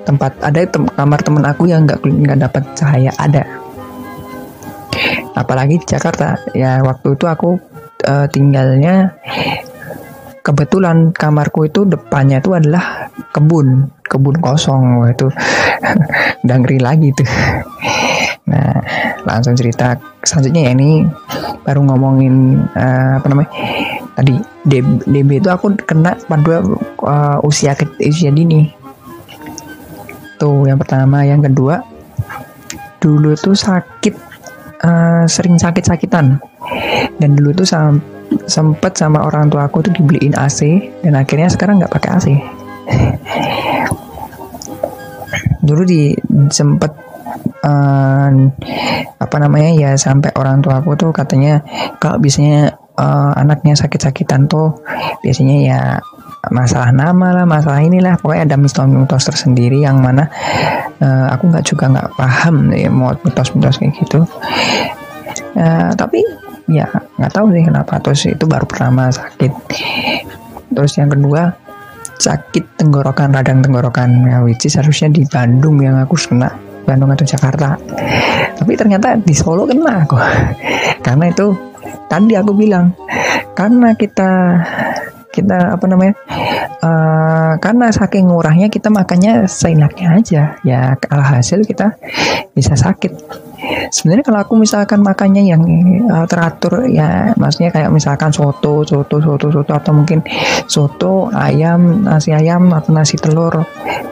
Tempat 0.04 0.36
ada 0.44 0.68
tem 0.68 0.84
kamar 0.84 1.24
temen 1.24 1.48
aku 1.48 1.64
yang 1.64 1.88
nggak 1.88 2.04
nggak 2.04 2.44
dapat 2.44 2.60
cahaya 2.76 3.08
ada. 3.16 3.48
Apalagi 5.32 5.80
di 5.80 5.86
Jakarta 5.88 6.36
ya 6.52 6.84
waktu 6.84 7.16
itu 7.16 7.24
aku 7.24 7.56
uh, 8.04 8.28
tinggalnya 8.28 9.16
kebetulan 10.44 11.16
kamarku 11.16 11.64
itu 11.64 11.88
depannya 11.88 12.44
itu 12.44 12.52
adalah 12.52 13.08
kebun 13.32 13.88
kebun 14.04 14.36
kosong. 14.44 15.08
Itu 15.08 15.32
udah 16.44 16.56
ngeri 16.60 16.78
lagi 16.84 17.08
tuh. 17.16 17.26
Nah 18.52 18.76
langsung 19.24 19.56
cerita. 19.56 19.96
Selanjutnya 20.20 20.68
ya 20.68 20.72
ini 20.76 21.08
baru 21.64 21.80
ngomongin 21.88 22.60
uh, 22.76 23.18
apa 23.18 23.26
namanya? 23.32 23.50
Tadi 24.14 24.34
DB, 24.68 24.86
DB 25.08 25.30
itu 25.42 25.48
aku 25.48 25.74
kena 25.88 26.14
pada 26.28 26.60
uh, 27.02 27.40
usia 27.40 27.72
usia 28.04 28.28
dini. 28.28 28.68
Tuh 30.36 30.68
yang 30.68 30.76
pertama. 30.76 31.24
Yang 31.24 31.50
kedua 31.50 31.80
dulu 33.00 33.32
tuh 33.36 33.56
sakit 33.56 34.14
uh, 34.84 35.24
sering 35.24 35.56
sakit-sakitan. 35.56 36.36
Dan 37.16 37.32
dulu 37.32 37.64
tuh 37.64 37.66
sam 37.68 38.00
sempet 38.46 38.92
sama 38.96 39.24
orang 39.24 39.48
tua 39.48 39.66
aku 39.66 39.84
tuh 39.84 39.92
dibeliin 39.94 40.36
AC 40.36 40.60
dan 41.04 41.16
akhirnya 41.16 41.48
sekarang 41.48 41.80
nggak 41.80 41.92
pakai 41.92 42.10
AC 42.12 42.26
dulu 45.64 45.82
di 45.88 46.12
sempet 46.52 46.92
uh, 47.64 48.28
apa 49.16 49.36
namanya 49.40 49.70
ya 49.72 49.90
sampai 49.96 50.36
orang 50.36 50.60
tua 50.60 50.84
aku 50.84 50.92
tuh 50.94 51.10
katanya 51.10 51.64
kalau 51.96 52.20
biasanya 52.20 52.76
uh, 53.00 53.32
anaknya 53.32 53.72
sakit-sakitan 53.72 54.46
tuh 54.46 54.76
biasanya 55.24 55.56
ya 55.64 55.80
masalah 56.52 56.92
nama 56.92 57.32
lah 57.32 57.46
masalah 57.48 57.80
inilah 57.80 58.20
pokoknya 58.20 58.52
ada 58.52 58.56
mitos-mitos 58.60 59.24
tersendiri 59.24 59.80
yang 59.80 60.04
mana 60.04 60.28
uh, 61.00 61.32
aku 61.32 61.48
nggak 61.48 61.64
juga 61.64 61.88
nggak 61.88 62.20
paham 62.20 62.68
ya 62.76 62.92
mau 62.92 63.16
mitos-mitos 63.24 63.80
kayak 63.80 63.96
gitu. 64.04 64.28
Uh, 65.54 65.90
tapi 65.96 66.20
ya 66.68 66.88
nggak 67.18 67.32
tahu 67.32 67.52
sih 67.52 67.62
kenapa. 67.64 68.00
Terus 68.00 68.20
itu 68.30 68.44
baru 68.44 68.64
pertama 68.64 69.10
sakit. 69.10 69.52
Terus 70.74 70.92
yang 70.98 71.10
kedua 71.12 71.52
sakit 72.18 72.80
tenggorokan 72.80 73.34
radang 73.34 73.60
tenggorokan. 73.60 74.10
Ya 74.28 74.40
which 74.44 74.66
is 74.68 74.76
harusnya 74.78 75.12
di 75.12 75.22
Bandung 75.28 75.80
yang 75.80 76.00
aku 76.00 76.16
kena. 76.16 76.50
Bandung 76.84 77.08
atau 77.12 77.24
Jakarta. 77.24 77.80
Tapi 78.54 78.72
ternyata 78.76 79.16
di 79.16 79.32
Solo 79.32 79.64
kena 79.64 80.04
aku. 80.04 80.16
Karena 81.06 81.32
itu 81.32 81.52
tadi 82.08 82.36
aku 82.36 82.52
bilang 82.54 82.92
karena 83.54 83.94
kita 83.94 84.30
kita 85.34 85.74
apa 85.74 85.84
namanya 85.90 86.14
uh, 86.78 87.52
karena 87.58 87.90
saking 87.90 88.30
murahnya 88.30 88.70
kita 88.70 88.86
makannya 88.94 89.50
seenaknya 89.50 90.08
aja. 90.14 90.42
Ya 90.62 90.94
alhasil 91.10 91.66
kita 91.66 91.98
bisa 92.54 92.78
sakit. 92.78 93.10
Sebenarnya 93.90 94.24
kalau 94.28 94.40
aku 94.44 94.54
misalkan 94.60 95.02
makannya 95.02 95.42
yang 95.42 95.62
uh, 96.06 96.28
teratur 96.30 96.86
ya 96.86 97.34
maksudnya 97.34 97.74
kayak 97.74 97.90
misalkan 97.90 98.30
soto 98.30 98.86
soto 98.86 99.18
soto 99.18 99.50
soto 99.50 99.72
atau 99.74 99.92
mungkin 99.96 100.22
soto 100.70 101.32
ayam 101.34 102.06
nasi 102.06 102.30
ayam 102.30 102.70
atau 102.70 102.92
nasi 102.94 103.16
telur 103.18 103.64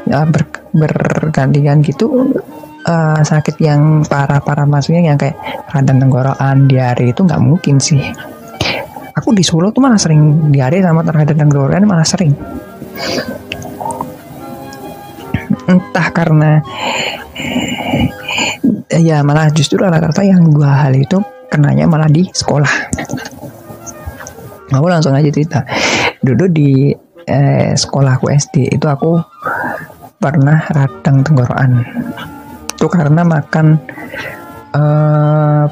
ya 0.08 0.26
ber, 0.26 0.48
bergantian 0.74 1.84
gitu 1.84 2.32
uh, 2.88 3.20
sakit 3.22 3.56
yang 3.62 4.02
parah-parah. 4.02 4.66
Maksudnya 4.66 5.14
yang 5.14 5.18
kayak 5.20 5.38
radang 5.70 6.02
tenggorokan 6.02 6.66
diare 6.66 7.12
itu 7.12 7.20
nggak 7.22 7.42
mungkin 7.42 7.78
sih 7.78 8.00
aku 9.12 9.36
di 9.36 9.44
Solo 9.44 9.70
tuh 9.70 9.84
malah 9.84 10.00
sering 10.00 10.52
diare 10.52 10.80
sama 10.80 11.04
terhadap 11.04 11.36
tenggorokan 11.36 11.84
malah 11.84 12.06
sering. 12.06 12.32
Entah 15.68 16.06
karena 16.12 16.60
ya 18.92 19.24
malah 19.24 19.48
justru 19.52 19.80
rata-rata 19.80 20.24
yang 20.24 20.48
dua 20.52 20.84
hal 20.84 20.92
itu 20.96 21.20
kenanya 21.52 21.84
malah 21.88 22.08
di 22.08 22.28
sekolah. 22.28 22.72
Aku 24.72 24.86
langsung 24.88 25.12
aja 25.12 25.28
cerita. 25.28 25.60
Dulu 26.24 26.48
di 26.48 26.96
eh, 27.28 27.76
sekolahku 27.76 28.32
SD 28.32 28.72
itu 28.72 28.86
aku 28.88 29.20
pernah 30.16 30.64
radang 30.72 31.20
tenggorokan. 31.20 31.84
Itu 32.72 32.88
karena 32.88 33.20
makan 33.22 33.76
uh, 34.72 35.66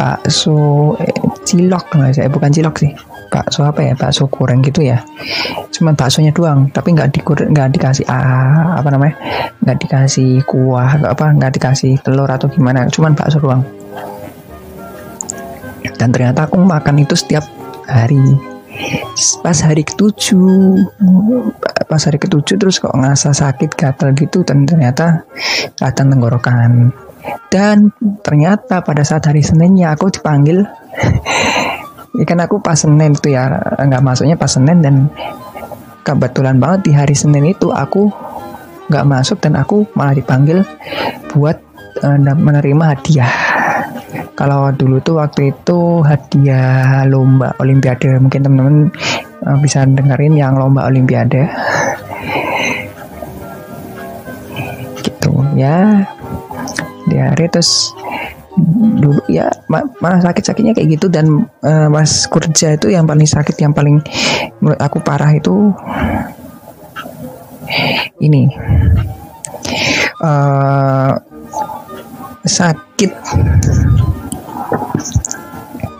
bakso 0.00 0.96
eh, 0.96 1.12
cilok 1.44 1.86
lah 1.96 2.10
saya 2.12 2.28
bukan 2.28 2.50
cilok 2.52 2.76
sih. 2.80 2.92
Bakso 3.30 3.62
apa 3.62 3.80
ya? 3.86 3.92
Bakso 3.94 4.26
goreng 4.26 4.58
gitu 4.60 4.82
ya. 4.82 4.98
Cuman 5.70 5.94
baksonya 5.94 6.34
doang 6.34 6.66
tapi 6.74 6.92
nggak 6.92 7.14
di 7.14 7.20
nggak 7.22 7.68
dikasih 7.78 8.06
ah, 8.10 8.78
apa 8.78 8.88
namanya? 8.90 9.14
Nggak 9.62 9.78
dikasih 9.86 10.42
kuah 10.44 10.98
apa 10.98 11.24
nggak 11.34 11.52
dikasih 11.56 12.02
telur 12.02 12.26
atau 12.26 12.50
gimana. 12.50 12.90
Cuman 12.90 13.14
bakso 13.14 13.38
doang. 13.38 13.62
Dan 16.00 16.12
ternyata 16.12 16.48
aku 16.48 16.60
makan 16.60 17.04
itu 17.04 17.14
setiap 17.16 17.44
hari. 17.86 18.20
Pas 19.44 19.58
hari 19.60 19.84
ketujuh. 19.84 20.80
Pas 21.84 22.00
hari 22.00 22.18
ketujuh 22.18 22.56
terus 22.56 22.80
kok 22.80 22.94
ngerasa 22.96 23.36
sakit 23.36 23.76
gatal 23.76 24.16
gitu. 24.16 24.40
Dan 24.42 24.64
ternyata 24.64 25.28
kelihatan 25.76 26.06
tenggorokan 26.08 26.70
dan 27.50 27.90
ternyata 28.22 28.80
pada 28.80 29.02
saat 29.02 29.26
hari 29.26 29.42
Seninnya 29.42 29.92
aku 29.92 30.08
dipanggil 30.08 30.62
ikan 32.22 32.40
aku 32.46 32.62
pas 32.62 32.78
Senin 32.78 33.12
tuh 33.18 33.34
ya 33.34 33.50
nggak 33.76 34.02
masuknya 34.02 34.38
pas 34.38 34.50
Senin 34.50 34.80
dan 34.80 35.10
kebetulan 36.06 36.56
banget 36.62 36.90
di 36.90 36.92
hari 36.94 37.14
Senin 37.18 37.44
itu 37.50 37.74
aku 37.74 38.08
nggak 38.90 39.06
masuk 39.06 39.38
dan 39.38 39.54
aku 39.54 39.86
malah 39.94 40.14
dipanggil 40.14 40.66
buat 41.30 41.62
uh, 42.02 42.18
menerima 42.18 42.84
hadiah. 42.96 43.30
Kalau 44.34 44.72
dulu 44.74 44.98
tuh 45.04 45.22
waktu 45.22 45.54
itu 45.54 46.02
hadiah 46.02 47.06
lomba 47.06 47.54
olimpiade 47.62 48.18
mungkin 48.18 48.42
teman-teman 48.42 48.90
uh, 49.46 49.54
bisa 49.62 49.86
dengerin 49.86 50.34
yang 50.34 50.58
lomba 50.58 50.90
olimpiade. 50.90 51.46
Gitu 55.00 55.30
ya 55.54 56.02
di 57.10 57.18
hari 57.18 57.50
terus 57.50 57.90
dulu 59.02 59.18
ya 59.30 59.50
malah 59.66 60.22
sakit-sakitnya 60.22 60.78
kayak 60.78 60.94
gitu. 60.94 61.10
Dan 61.10 61.50
uh, 61.66 61.88
pas 61.90 62.10
kerja 62.30 62.78
itu 62.78 62.86
yang 62.94 63.04
paling 63.04 63.26
sakit 63.26 63.56
yang 63.58 63.74
paling 63.74 63.98
menurut 64.62 64.78
aku 64.78 65.02
parah 65.02 65.34
itu 65.34 65.74
ini 68.22 68.50
uh, 70.22 71.14
sakit 72.46 73.10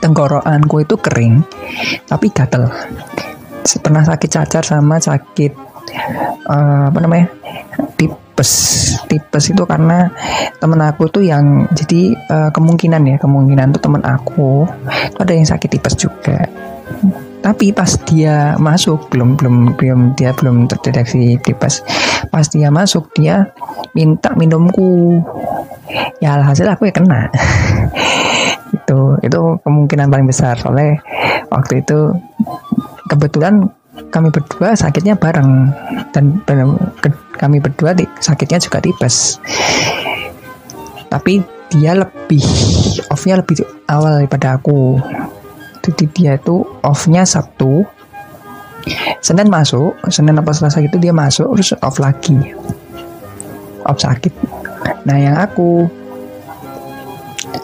tenggorokanku 0.00 0.76
itu 0.82 0.94
kering 0.96 1.42
tapi 2.06 2.30
gatel. 2.30 2.70
Pernah 3.60 4.02
sakit 4.02 4.30
cacar 4.32 4.64
sama 4.64 4.96
sakit 4.98 5.52
uh, 6.48 6.90
apa 6.90 6.98
namanya 6.98 7.28
tipes. 8.40 8.96
Tipes 9.06 9.44
itu 9.52 9.62
karena 9.68 10.08
temen 10.58 10.80
aku 10.80 11.12
tuh 11.12 11.20
yang 11.20 11.68
jadi 11.76 12.16
uh, 12.32 12.50
kemungkinan 12.56 13.04
ya 13.04 13.16
kemungkinan 13.20 13.76
tuh 13.76 13.82
temen 13.84 14.02
aku 14.04 14.64
itu 15.12 15.20
ada 15.20 15.32
yang 15.36 15.44
sakit 15.44 15.68
tipes 15.68 15.94
juga. 16.00 16.48
Tapi 17.40 17.72
pas 17.72 17.88
dia 18.04 18.56
masuk 18.60 19.08
belum 19.08 19.36
belum 19.36 19.56
belum 19.76 20.00
dia 20.16 20.36
belum 20.36 20.68
terdeteksi 20.68 21.40
tipes 21.40 21.80
pas 22.28 22.44
dia 22.48 22.68
masuk 22.72 23.12
dia 23.16 23.52
minta 23.92 24.32
minumku. 24.36 25.20
Ya 26.20 26.36
alhasil 26.36 26.68
aku 26.68 26.88
ya 26.88 26.94
kena. 26.96 27.28
Itu 28.76 29.18
itu 29.18 29.58
kemungkinan 29.66 30.14
paling 30.14 30.30
besar 30.30 30.54
soalnya 30.54 31.02
waktu 31.50 31.82
itu 31.82 32.14
kebetulan 33.10 33.66
kami 34.08 34.32
berdua 34.32 34.72
sakitnya 34.72 35.20
bareng. 35.20 35.68
Dan 36.16 36.40
kami 37.36 37.60
berdua 37.60 37.92
sakitnya 38.24 38.56
juga 38.56 38.80
tipes 38.80 39.36
tapi 41.10 41.42
dia 41.68 41.92
lebih 41.98 42.40
offnya 43.10 43.42
lebih 43.42 43.66
awal 43.90 44.22
daripada 44.22 44.56
aku. 44.56 44.96
Jadi 45.82 46.06
dia 46.14 46.38
itu 46.38 46.62
offnya 46.86 47.26
Sabtu. 47.26 47.82
Senin 49.20 49.52
masuk 49.52 49.92
Senin 50.08 50.40
apa 50.40 50.56
Selasa 50.56 50.80
gitu 50.80 50.96
dia 50.96 51.12
masuk 51.12 51.52
terus 51.58 51.76
off 51.84 52.00
lagi. 52.00 52.38
Off 53.84 54.00
sakit. 54.00 54.32
Nah 55.04 55.18
yang 55.18 55.36
aku 55.36 55.84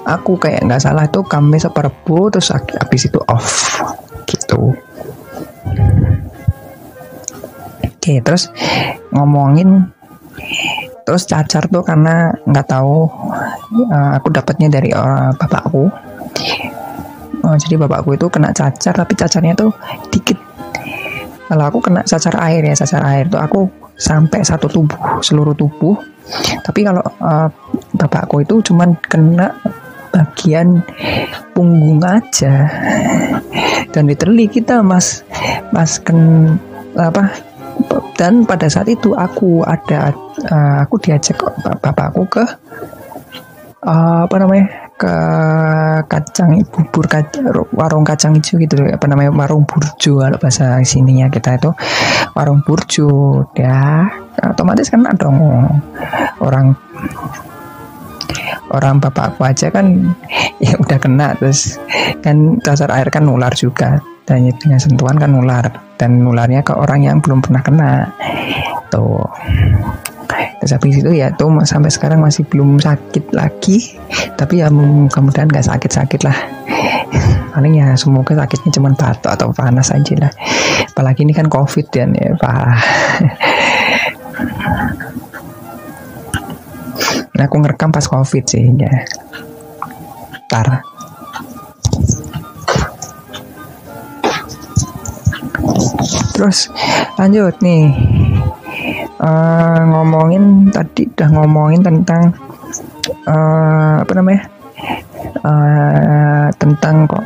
aku 0.05 0.37
kayak 0.37 0.67
nggak 0.67 0.83
salah 0.83 1.07
tuh 1.09 1.25
Kamis 1.25 1.65
apa 1.65 1.89
Rabu 1.89 2.29
terus 2.29 2.51
habis 2.53 3.03
itu 3.07 3.19
off 3.31 3.81
gitu 4.27 4.75
oke 8.07 8.23
terus 8.23 8.55
ngomongin 9.11 9.91
terus 11.03 11.27
cacar 11.27 11.67
tuh 11.67 11.83
karena 11.83 12.31
nggak 12.47 12.71
tahu 12.71 13.11
uh, 13.91 14.11
aku 14.15 14.31
dapatnya 14.31 14.71
dari 14.71 14.95
uh, 14.95 15.35
bapakku 15.35 15.91
Oh, 17.47 17.55
jadi 17.55 17.79
bapakku 17.79 18.19
itu 18.19 18.27
kena 18.27 18.51
cacar 18.51 18.91
tapi 18.91 19.15
cacarnya 19.15 19.55
tuh 19.55 19.71
dikit. 20.11 20.35
Kalau 21.47 21.65
aku 21.71 21.79
kena 21.79 22.03
cacar 22.03 22.35
air 22.43 22.67
ya, 22.67 22.75
cacar 22.75 23.07
air 23.07 23.31
tuh 23.31 23.39
aku 23.39 23.71
sampai 23.95 24.43
satu 24.43 24.67
tubuh, 24.67 25.23
seluruh 25.23 25.55
tubuh. 25.55 25.95
Tapi 26.67 26.83
kalau 26.83 27.07
uh, 27.23 27.47
bapakku 27.95 28.43
itu 28.43 28.59
cuman 28.67 28.99
kena 28.99 29.55
bagian 30.11 30.83
punggung 31.55 32.03
aja. 32.03 32.67
Dan 33.95 34.11
literally 34.11 34.51
kita 34.51 34.83
mas 34.83 35.23
mas 35.71 36.03
ken 36.03 36.59
apa 36.99 37.31
dan 38.17 38.49
pada 38.49 38.67
saat 38.73 38.89
itu 38.89 39.13
aku 39.13 39.61
ada 39.63 40.17
uh, 40.49 40.77
aku 40.85 40.97
diajak 41.01 41.37
bapakku 41.85 42.25
ke 42.33 42.45
uh, 43.85 44.25
apa 44.25 44.37
namanya 44.41 44.67
ke 44.97 45.15
kacang 46.09 46.65
bubur 46.73 47.05
kacang, 47.05 47.53
warung 47.77 48.01
kacang 48.01 48.33
hijau 48.41 48.57
gitu 48.57 48.81
apa 48.89 49.05
namanya 49.05 49.29
warung 49.29 49.69
burjo 49.69 50.25
kalau 50.25 50.41
bahasa 50.41 50.81
sininya 50.89 51.29
kita 51.29 51.61
itu. 51.61 51.71
Warung 52.33 52.65
burjo 52.65 53.45
ya. 53.53 54.09
Otomatis 54.41 54.89
kan 54.89 55.05
ada 55.05 55.29
orang 56.41 56.73
orang 58.73 58.97
bapakku 59.01 59.45
aja 59.45 59.69
kan 59.69 60.17
ya 60.65 60.73
udah 60.81 60.97
kena. 60.97 61.37
Terus 61.37 61.77
kan 62.25 62.57
dasar 62.65 62.89
air 62.97 63.13
kan 63.13 63.29
nular 63.29 63.53
juga. 63.53 64.01
Dan 64.25 64.51
dengan 64.57 64.81
sentuhan 64.81 65.21
kan 65.21 65.31
nular 65.31 65.86
dan 65.97 66.21
nularnya 66.21 66.61
ke 66.61 66.73
orang 66.77 67.05
yang 67.05 67.19
belum 67.21 67.41
pernah 67.45 67.63
kena. 67.65 67.93
Tuh. 68.93 69.25
Terus 70.61 70.73
habis 70.73 70.99
itu 70.99 71.11
ya 71.13 71.31
tuh 71.37 71.53
sampai 71.63 71.93
sekarang 71.93 72.21
masih 72.25 72.45
belum 72.49 72.81
sakit 72.81 73.33
lagi. 73.33 73.97
Tapi 74.37 74.65
ya 74.65 74.73
kemudian 75.13 75.49
nggak 75.49 75.67
sakit-sakit 75.69 76.21
lah. 76.25 76.37
Paling 77.57 77.81
ya 77.81 77.97
semoga 77.97 78.37
sakitnya 78.37 78.71
cuma 78.77 78.93
batuk 78.93 79.33
atau 79.33 79.49
panas 79.53 79.89
aja 79.93 80.29
lah. 80.29 80.33
Apalagi 80.93 81.25
ini 81.25 81.33
kan 81.33 81.49
covid 81.49 81.89
dan 81.93 82.13
ya 82.13 82.37
pak. 82.37 82.67
Nah, 87.37 87.45
aku 87.45 87.57
ngerekam 87.61 87.93
pas 87.93 88.09
covid 88.09 88.45
sih 88.49 88.65
ya. 88.77 89.05
Tar 90.49 90.81
terus 96.35 96.71
lanjut 97.17 97.55
nih. 97.63 97.93
Uh, 99.17 99.81
ngomongin 99.89 100.69
tadi 100.69 101.09
udah 101.09 101.29
ngomongin 101.33 101.81
tentang 101.81 102.37
uh, 103.25 104.05
apa 104.05 104.13
namanya? 104.13 104.43
Uh, 105.47 106.49
tentang 106.61 107.09
kok 107.09 107.25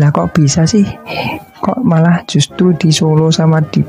lah 0.00 0.10
kok 0.10 0.32
bisa 0.32 0.64
sih? 0.64 0.84
Kok 1.60 1.84
malah 1.84 2.24
justru 2.24 2.72
di 2.76 2.88
Solo 2.88 3.28
sama 3.28 3.60
di 3.60 3.84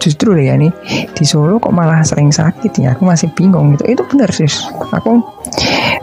justru 0.00 0.34
ya 0.40 0.56
nih 0.58 0.72
di 1.14 1.24
Solo 1.28 1.62
kok 1.62 1.72
malah 1.72 2.02
sering 2.02 2.34
sakit 2.34 2.74
ya? 2.82 2.98
Aku 2.98 3.06
masih 3.06 3.30
bingung 3.38 3.78
gitu. 3.78 3.86
Itu 3.86 4.02
benar 4.10 4.34
sih 4.34 4.50
aku 4.90 5.22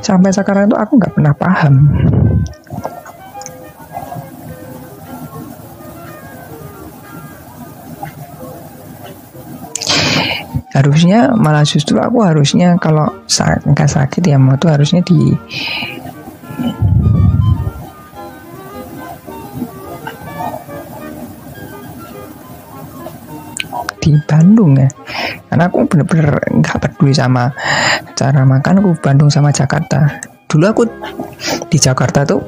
sampai 0.02 0.32
sekarang 0.32 0.71
itu 0.71 0.78
aku 0.78 0.95
nggak 0.95 1.13
pernah 1.19 1.34
paham 1.36 1.73
harusnya 10.78 11.34
malah 11.34 11.66
justru 11.66 11.98
aku 11.98 12.22
harusnya 12.22 12.78
kalau 12.78 13.10
nggak 13.66 13.90
sakit 13.90 14.22
ya 14.22 14.38
mau 14.38 14.62
tuh 14.62 14.70
harusnya 14.70 15.02
di 15.02 15.34
di 23.98 24.12
Bandung 24.30 24.78
ya. 24.78 24.88
Karena 25.50 25.66
aku 25.66 25.90
bener-bener 25.90 26.38
nggak 26.62 26.78
peduli 26.78 27.18
sama 27.18 27.50
cara 28.13 28.46
makan 28.46 28.86
aku 28.86 28.94
Bandung 29.02 29.34
sama 29.34 29.50
Jakarta. 29.50 30.22
Dulu 30.46 30.63
aku 30.70 30.84
di 31.68 31.78
Jakarta 31.82 32.22
tuh 32.24 32.40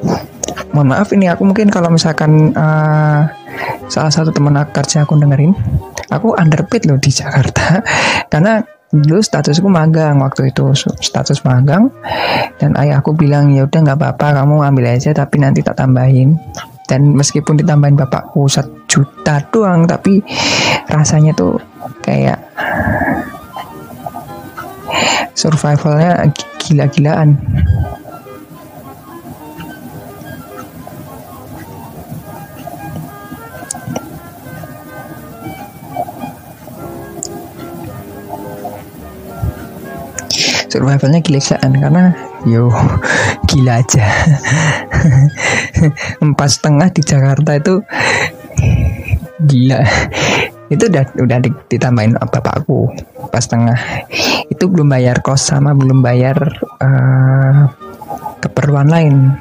mohon 0.76 0.94
maaf 0.94 1.10
ini 1.16 1.32
aku 1.32 1.44
mungkin 1.48 1.72
kalau 1.72 1.90
misalkan 1.90 2.54
uh, 2.54 3.26
salah 3.90 4.14
satu 4.14 4.30
teman 4.30 4.56
kerja 4.70 5.04
aku 5.04 5.18
dengerin 5.18 5.54
aku 6.10 6.34
underpaid 6.36 6.90
loh 6.90 6.98
di 6.98 7.14
Jakarta. 7.14 7.82
Karena 8.34 8.60
dulu 8.90 9.22
statusku 9.22 9.70
magang 9.70 10.18
waktu 10.20 10.50
itu 10.50 10.74
status 11.00 11.46
magang. 11.46 11.94
Dan 12.58 12.76
ayahku 12.76 13.14
bilang 13.14 13.54
ya 13.54 13.70
udah 13.70 13.80
nggak 13.80 13.98
apa-apa 14.02 14.44
kamu 14.44 14.56
ambil 14.66 14.86
aja 14.90 15.14
tapi 15.14 15.40
nanti 15.40 15.62
tak 15.62 15.78
tambahin. 15.78 16.36
Dan 16.90 17.14
meskipun 17.14 17.62
ditambahin 17.62 17.94
bapakku 17.94 18.50
satu 18.50 18.74
juta 18.90 19.38
doang 19.54 19.86
tapi 19.86 20.26
rasanya 20.90 21.38
tuh 21.38 21.62
kayak 22.02 22.42
survivalnya 25.38 26.34
gila-gilaan 26.58 27.38
survivalnya 40.70 41.20
gilaan 41.20 41.72
karena 41.76 42.04
yo 42.46 42.70
gila 43.50 43.82
aja. 43.82 44.06
Empat 46.24 46.50
setengah 46.50 46.88
di 46.94 47.02
Jakarta 47.04 47.58
itu 47.58 47.82
gila. 49.44 49.82
Itu 50.70 50.86
udah 50.86 51.04
udah 51.18 51.38
ditambahin 51.68 52.16
bapakku 52.22 52.94
pas 53.34 53.42
setengah. 53.42 53.78
Itu 54.48 54.70
belum 54.70 54.94
bayar 54.94 55.26
kos 55.26 55.50
sama 55.50 55.74
belum 55.74 56.06
bayar 56.06 56.38
uh, 56.80 57.74
keperluan 58.40 58.88
lain. 58.88 59.34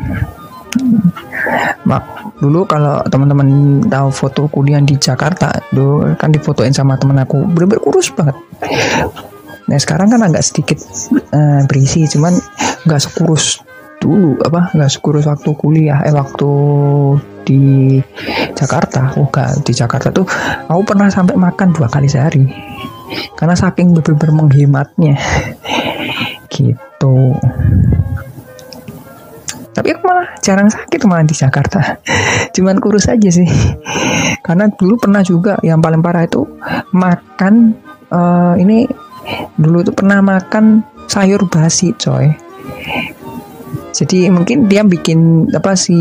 Mak, 1.88 2.04
dulu 2.44 2.68
kalau 2.68 3.00
teman-teman 3.08 3.80
tahu 3.88 4.08
foto 4.12 4.42
kuliah 4.52 4.84
di 4.84 5.00
Jakarta, 5.00 5.48
dulu 5.72 6.12
kan 6.20 6.28
difotoin 6.28 6.76
sama 6.76 7.00
temen 7.00 7.16
aku, 7.16 7.40
bener-bener 7.48 7.80
kurus 7.80 8.12
banget. 8.12 8.36
Nah 9.68 9.78
sekarang 9.78 10.08
kan 10.08 10.20
agak 10.24 10.42
sedikit 10.44 10.80
uh, 11.32 11.62
berisi, 11.68 12.08
cuman 12.08 12.34
nggak 12.88 13.02
sekurus 13.04 13.60
dulu 13.98 14.38
apa 14.46 14.70
nggak 14.78 14.94
sekurus 14.94 15.26
waktu 15.26 15.50
kuliah 15.58 15.98
eh 16.06 16.14
waktu 16.14 16.50
di 17.48 17.62
Jakarta. 18.52 19.16
Oh 19.16 19.32
gak 19.32 19.64
di 19.64 19.72
Jakarta 19.72 20.12
tuh 20.12 20.28
aku 20.68 20.82
pernah 20.84 21.08
sampai 21.08 21.36
makan 21.36 21.72
dua 21.72 21.88
kali 21.88 22.04
sehari. 22.04 22.44
Karena 23.32 23.56
saking 23.56 23.96
benar-benar 23.96 24.30
menghematnya. 24.36 25.16
Gitu. 26.52 27.16
Tapi 29.72 29.94
aku 29.94 30.02
malah 30.04 30.28
jarang 30.42 30.68
sakit 30.68 31.00
malah 31.06 31.24
di 31.24 31.32
Jakarta. 31.32 31.80
Cuman 32.54 32.76
kurus 32.82 33.08
aja 33.08 33.30
sih. 33.32 33.48
Karena 34.46 34.68
dulu 34.68 35.00
pernah 35.00 35.24
juga 35.24 35.56
yang 35.64 35.80
paling 35.80 36.04
parah 36.04 36.28
itu 36.28 36.44
makan 36.92 37.78
uh, 38.12 38.58
ini 38.60 38.84
dulu 39.58 39.82
tuh 39.82 39.94
pernah 39.94 40.22
makan 40.22 40.86
sayur 41.10 41.48
basi 41.48 41.92
coy. 41.96 42.30
Jadi 43.98 44.30
mungkin 44.30 44.70
dia 44.70 44.86
bikin 44.86 45.50
apa 45.50 45.74
si 45.74 45.98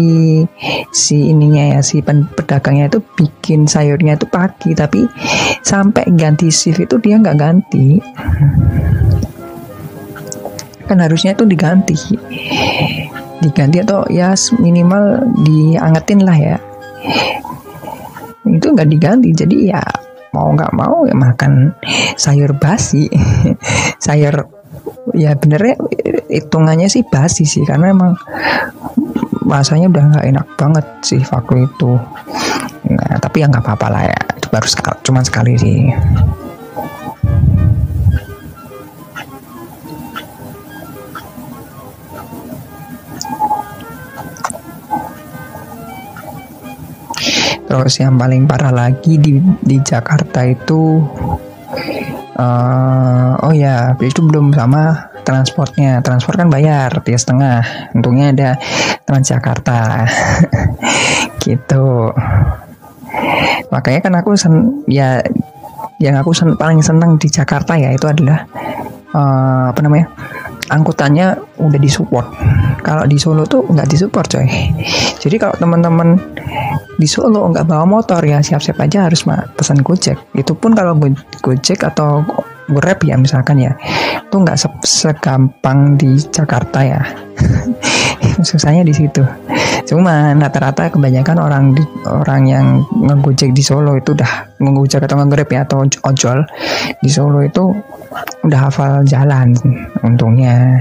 si 0.93 1.33
ininya 1.33 1.73
ya 1.73 1.79
si 1.81 2.03
pedagangnya 2.05 2.93
itu 2.93 2.99
bikin 3.17 3.65
sayurnya 3.65 4.21
itu 4.21 4.29
pagi 4.29 4.77
tapi 4.77 5.09
sampai 5.65 6.05
ganti 6.13 6.53
shift 6.53 6.77
itu 6.77 6.95
dia 7.01 7.17
nggak 7.17 7.39
ganti. 7.39 7.97
Kan 10.85 11.01
harusnya 11.01 11.33
itu 11.33 11.49
diganti. 11.49 11.97
Diganti 13.41 13.81
atau 13.81 14.05
ya 14.13 14.37
minimal 14.61 15.25
diangetin 15.41 16.21
lah 16.21 16.37
ya. 16.37 16.57
Itu 18.45 18.77
nggak 18.77 18.89
diganti 18.93 19.33
jadi 19.33 19.57
ya 19.73 19.83
mau 20.37 20.53
nggak 20.53 20.73
mau 20.77 21.09
ya 21.09 21.17
makan 21.17 21.73
sayur 22.13 22.53
basi. 22.53 23.09
Sayur 24.05 24.45
ya 25.17 25.33
benernya 25.33 25.73
hitungannya 26.29 26.85
sih 26.85 27.01
basi 27.01 27.49
sih 27.49 27.65
karena 27.65 27.89
emang 27.89 28.13
rasanya 29.49 29.89
udah 29.89 30.03
nggak 30.13 30.25
enak 30.29 30.47
banget 30.53 30.85
sih 31.01 31.21
waktu 31.33 31.65
itu. 31.65 31.97
Nah 32.93 33.17
tapi 33.17 33.41
ya 33.41 33.49
nggak 33.49 33.65
apa-apa 33.65 33.87
lah 33.89 34.03
ya 34.05 34.19
baru 34.47 34.67
sekali 34.69 34.97
cuma 35.03 35.21
sekali 35.25 35.53
sih 35.57 35.91
Terus 47.67 47.93
yang 47.99 48.15
paling 48.15 48.47
parah 48.47 48.71
lagi 48.71 49.19
di 49.19 49.43
di 49.61 49.77
Jakarta 49.83 50.47
itu 50.47 51.03
uh, 52.39 53.31
oh 53.43 53.53
ya 53.53 53.93
itu 53.99 54.23
belum 54.23 54.55
sama 54.55 55.11
transportnya. 55.27 55.99
Transport 55.99 56.39
kan 56.39 56.47
bayar 56.47 57.03
tiga 57.03 57.19
setengah. 57.19 57.59
Untungnya 57.91 58.31
ada 58.31 58.49
Transjakarta. 59.03 60.07
Gitu. 61.43 61.87
Makanya 63.71 63.99
kan 63.99 64.13
aku 64.19 64.35
sen 64.39 64.83
ya 64.87 65.19
yang 65.99 66.15
aku 66.15 66.31
sen 66.31 66.55
paling 66.55 66.79
senang 66.79 67.19
di 67.19 67.27
Jakarta 67.27 67.75
ya 67.75 67.91
itu 67.91 68.05
adalah 68.07 68.45
uh, 69.11 69.73
apa 69.73 69.79
namanya 69.81 70.07
angkutannya 70.67 71.39
udah 71.59 71.79
disupport 71.79 72.27
kalau 72.83 73.03
di 73.07 73.19
Solo 73.19 73.43
tuh 73.47 73.63
nggak 73.67 73.87
disupport 73.87 74.27
coy 74.27 74.47
jadi 75.23 75.35
kalau 75.39 75.55
teman-teman 75.59 76.19
di 76.97 77.05
Solo 77.05 77.45
nggak 77.53 77.69
bawa 77.69 77.85
motor 77.85 78.19
ya 78.25 78.41
siap-siap 78.41 78.81
aja 78.81 79.05
harus 79.05 79.21
pesan 79.53 79.85
Gojek. 79.85 80.17
Itu 80.33 80.57
pun 80.57 80.73
kalau 80.73 80.97
Gojek 81.45 81.85
atau 81.85 82.25
Grab 82.67 82.99
ya 83.07 83.15
misalkan 83.15 83.63
ya, 83.63 83.71
itu 84.19 84.35
nggak 84.35 84.59
se 84.59 84.67
segampang 84.83 85.95
di 85.95 86.19
Jakarta 86.19 86.83
ya. 86.83 87.01
Susahnya 88.47 88.83
di 88.83 88.93
situ. 88.93 89.23
Cuma 89.87 90.35
rata-rata 90.35 90.91
kebanyakan 90.91 91.37
orang 91.39 91.63
di, 91.71 91.83
orang 92.05 92.41
yang 92.43 92.65
ngegojek 92.91 93.55
di 93.55 93.63
Solo 93.63 93.95
itu 93.95 94.11
udah 94.11 94.59
ngegojek 94.59 95.07
atau 95.07 95.15
ngegrab 95.23 95.47
ya 95.47 95.61
atau 95.63 95.87
ojol 95.87 96.43
di 96.99 97.09
Solo 97.09 97.39
itu 97.39 97.71
udah 98.43 98.59
hafal 98.67 99.07
jalan 99.07 99.55
untungnya 100.03 100.75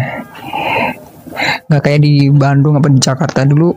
nggak 1.69 1.83
kayak 1.83 2.01
di 2.03 2.31
Bandung 2.33 2.79
apa 2.79 2.89
di 2.89 3.01
Jakarta 3.03 3.45
dulu 3.45 3.75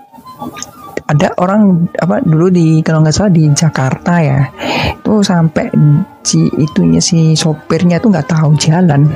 ada 1.10 1.34
orang 1.42 1.90
apa 1.98 2.22
dulu 2.22 2.54
di 2.54 2.86
kalau 2.86 3.02
nggak 3.02 3.16
salah 3.16 3.34
di 3.34 3.50
Jakarta 3.50 4.14
ya 4.22 4.40
itu 4.94 5.26
sampai 5.26 5.74
si 6.24 6.46
itunya 6.60 7.00
si 7.00 7.34
sopirnya 7.34 7.98
tuh 8.00 8.12
nggak 8.12 8.28
tahu 8.30 8.56
jalan. 8.60 9.08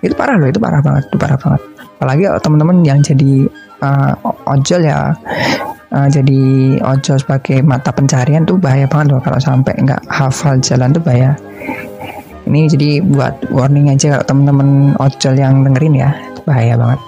Itu 0.00 0.14
parah 0.14 0.38
loh 0.38 0.48
itu 0.48 0.60
parah 0.62 0.80
banget 0.82 1.10
itu 1.10 1.16
parah 1.18 1.38
banget. 1.38 1.60
Apalagi 1.98 2.24
teman-teman 2.42 2.76
yang 2.86 2.98
jadi 3.02 3.50
uh, 3.82 4.12
ojol 4.46 4.86
ya 4.86 5.12
uh, 5.90 6.08
jadi 6.08 6.40
ojol 6.78 7.16
sebagai 7.18 7.58
mata 7.66 7.90
pencarian 7.90 8.46
tuh 8.46 8.56
bahaya 8.56 8.86
banget 8.86 9.18
loh. 9.18 9.20
Kalau 9.22 9.38
sampai 9.42 9.74
nggak 9.82 10.02
hafal 10.06 10.58
jalan 10.62 10.94
tuh 10.94 11.02
bahaya. 11.02 11.34
Ini 12.48 12.64
jadi 12.64 13.04
buat 13.04 13.52
warning 13.52 13.92
aja 13.92 14.16
kalau 14.16 14.24
teman-teman 14.24 14.96
ojol 14.96 15.36
yang 15.36 15.60
dengerin 15.66 16.00
ya 16.00 16.10
bahaya 16.48 16.80
banget. 16.80 17.00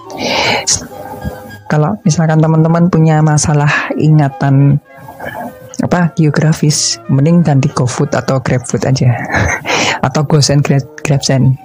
Kalau 1.70 1.96
misalkan 2.02 2.42
teman-teman 2.42 2.90
punya 2.90 3.22
masalah 3.22 3.70
ingatan 3.94 4.82
apa 5.78 6.10
geografis. 6.18 6.98
Mending 7.06 7.46
ganti 7.46 7.70
GoFood 7.70 8.12
atau 8.12 8.42
GrabFood 8.42 8.82
aja. 8.82 9.08
Atau 10.06 10.24
GoSend 10.24 10.64
Grab 10.64 10.80
GrabSend 11.04 11.60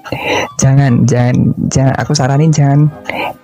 jangan 0.59 1.07
jangan 1.07 1.55
jangan. 1.71 1.95
Aku 2.03 2.11
saranin 2.11 2.51
jangan 2.51 2.91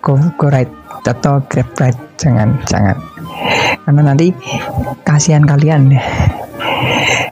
Go 0.03 0.19
Ride 0.51 0.71
atau 1.07 1.39
Grab 1.47 1.69
Ride. 1.79 2.01
Jangan 2.19 2.59
jangan. 2.67 2.97
Karena 3.87 4.01
nanti 4.13 4.35
kasihan 5.07 5.47
kalian. 5.47 5.95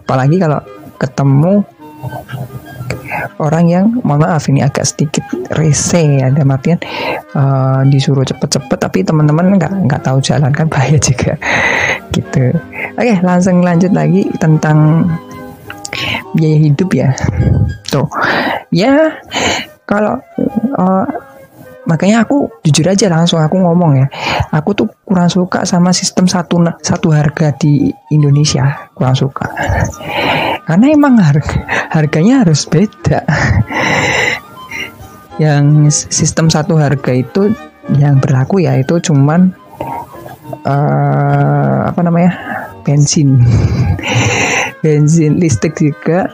Apalagi 0.07 0.39
kalau 0.39 0.63
ketemu 0.97 1.67
orang 3.39 3.65
yang 3.69 3.85
mohon 4.03 4.23
maaf 4.23 4.47
ini 4.47 4.63
agak 4.63 4.85
sedikit 4.87 5.23
rese 5.57 5.99
ya 6.19 6.31
ada 6.31 6.43
artian 6.43 6.79
uh, 7.35 7.81
disuruh 7.87 8.25
cepet-cepet 8.25 8.77
tapi 8.79 9.03
teman-teman 9.05 9.59
nggak 9.59 9.73
nggak 9.87 10.01
tahu 10.03 10.19
jalan 10.19 10.51
kan 10.51 10.67
bahaya 10.73 10.97
juga. 10.99 11.35
Gitu. 12.11 12.55
Oke 12.97 13.15
langsung 13.21 13.61
lanjut 13.61 13.93
lagi 13.93 14.27
tentang 14.41 15.07
biaya 16.35 16.57
hidup 16.57 16.89
ya. 16.93 17.09
Tuh. 17.89 18.07
Ya 18.69 19.17
kalau 19.89 20.21
uh, 20.77 21.05
makanya 21.89 22.21
aku 22.21 22.53
jujur 22.61 22.85
aja 22.85 23.09
langsung 23.09 23.41
aku 23.41 23.57
ngomong 23.57 23.97
ya. 23.97 24.05
Aku 24.53 24.77
tuh 24.77 24.85
kurang 25.01 25.25
suka 25.25 25.65
sama 25.65 25.89
sistem 25.89 26.29
satu 26.29 26.61
satu 26.85 27.09
harga 27.09 27.49
di 27.57 27.89
Indonesia. 28.13 28.93
Kurang 28.93 29.17
suka. 29.17 29.49
Karena 30.69 30.85
emang 30.93 31.17
harga 31.17 31.65
harganya 31.89 32.45
harus 32.45 32.69
beda. 32.69 33.25
Yang 35.41 35.65
sistem 36.13 36.53
satu 36.53 36.77
harga 36.77 37.15
itu 37.15 37.49
yang 37.95 38.19
berlaku 38.21 38.61
ya 38.61 38.77
itu 38.77 39.01
cuman 39.01 39.49
uh, 40.67 41.89
apa 41.89 42.01
namanya? 42.05 42.37
Bensin. 42.85 43.41
Bensin 44.83 45.41
listrik 45.41 45.79
juga 45.79 46.29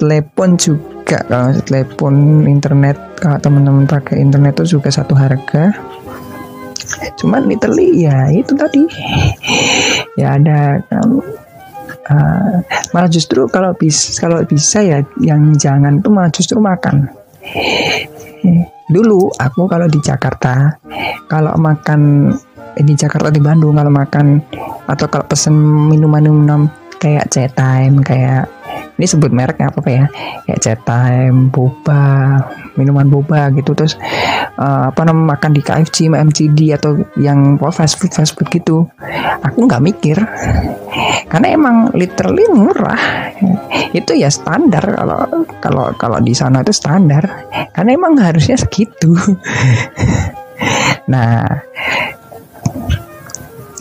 telepon 0.00 0.56
juga. 0.56 1.20
Kalau 1.28 1.52
telepon 1.68 2.46
internet 2.48 2.96
kalau 3.20 3.36
teman-teman 3.38 3.84
pakai 3.84 4.18
internet 4.18 4.56
itu 4.58 4.80
juga 4.80 4.88
satu 4.88 5.12
harga. 5.12 5.76
Cuman 7.20 7.46
literally 7.46 8.08
ya 8.08 8.32
itu 8.32 8.56
tadi. 8.56 8.82
Ya 10.18 10.36
ada 10.36 10.82
um, 11.00 11.22
uh, 12.12 12.60
malah 12.92 13.08
justru 13.08 13.46
kalau 13.48 13.72
bisa 13.72 14.20
kalau 14.20 14.42
bisa 14.44 14.84
ya 14.84 15.00
yang 15.22 15.54
jangan 15.56 16.02
tuh 16.02 16.12
malah 16.12 16.28
justru 16.28 16.60
makan. 16.60 17.08
Dulu 18.90 19.32
aku 19.38 19.64
kalau 19.70 19.86
di 19.86 19.96
Jakarta 20.02 20.76
kalau 21.30 21.54
makan 21.56 22.34
eh, 22.76 22.84
di 22.84 22.92
Jakarta 22.98 23.32
di 23.32 23.40
Bandung 23.40 23.78
kalau 23.78 23.88
makan 23.88 24.42
atau 24.90 25.06
kalau 25.08 25.24
pesen 25.24 25.54
minuman-minuman 25.88 26.68
kayak 27.00 27.32
chat 27.32 27.54
time 27.56 28.02
kayak 28.04 28.50
ini 29.00 29.08
sebut 29.08 29.32
mereknya 29.32 29.72
apa, 29.72 29.80
apa 29.80 29.88
ya? 29.88 30.04
Kayak 30.44 30.60
chat 30.60 30.80
time 30.84 31.48
boba 31.48 32.36
minuman 32.76 33.08
boba 33.08 33.48
gitu. 33.56 33.72
Terus 33.72 33.96
uh, 34.60 34.92
apa 34.92 35.08
namanya 35.08 35.40
makan 35.40 35.56
di 35.56 35.64
KFC 35.64 36.12
MCD 36.12 36.76
atau 36.76 37.00
yang 37.16 37.56
fast 37.72 37.96
food 37.96 38.12
fast 38.12 38.36
food 38.36 38.52
gitu. 38.52 38.84
Aku 39.40 39.64
nggak 39.64 39.80
mikir. 39.80 40.20
Karena 41.32 41.56
emang 41.56 41.96
literally 41.96 42.44
murah. 42.52 43.32
Itu 43.96 44.12
ya 44.12 44.28
standar 44.28 44.84
kalau 44.84 45.18
kalau 45.64 45.84
kalau 45.96 46.18
di 46.20 46.36
sana 46.36 46.60
itu 46.60 46.76
standar. 46.76 47.48
Karena 47.72 47.96
emang 47.96 48.20
harusnya 48.20 48.60
segitu. 48.60 49.16
Nah 51.10 51.42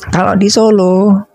kalau 0.09 0.33
di 0.39 0.47
Solo 0.47 1.28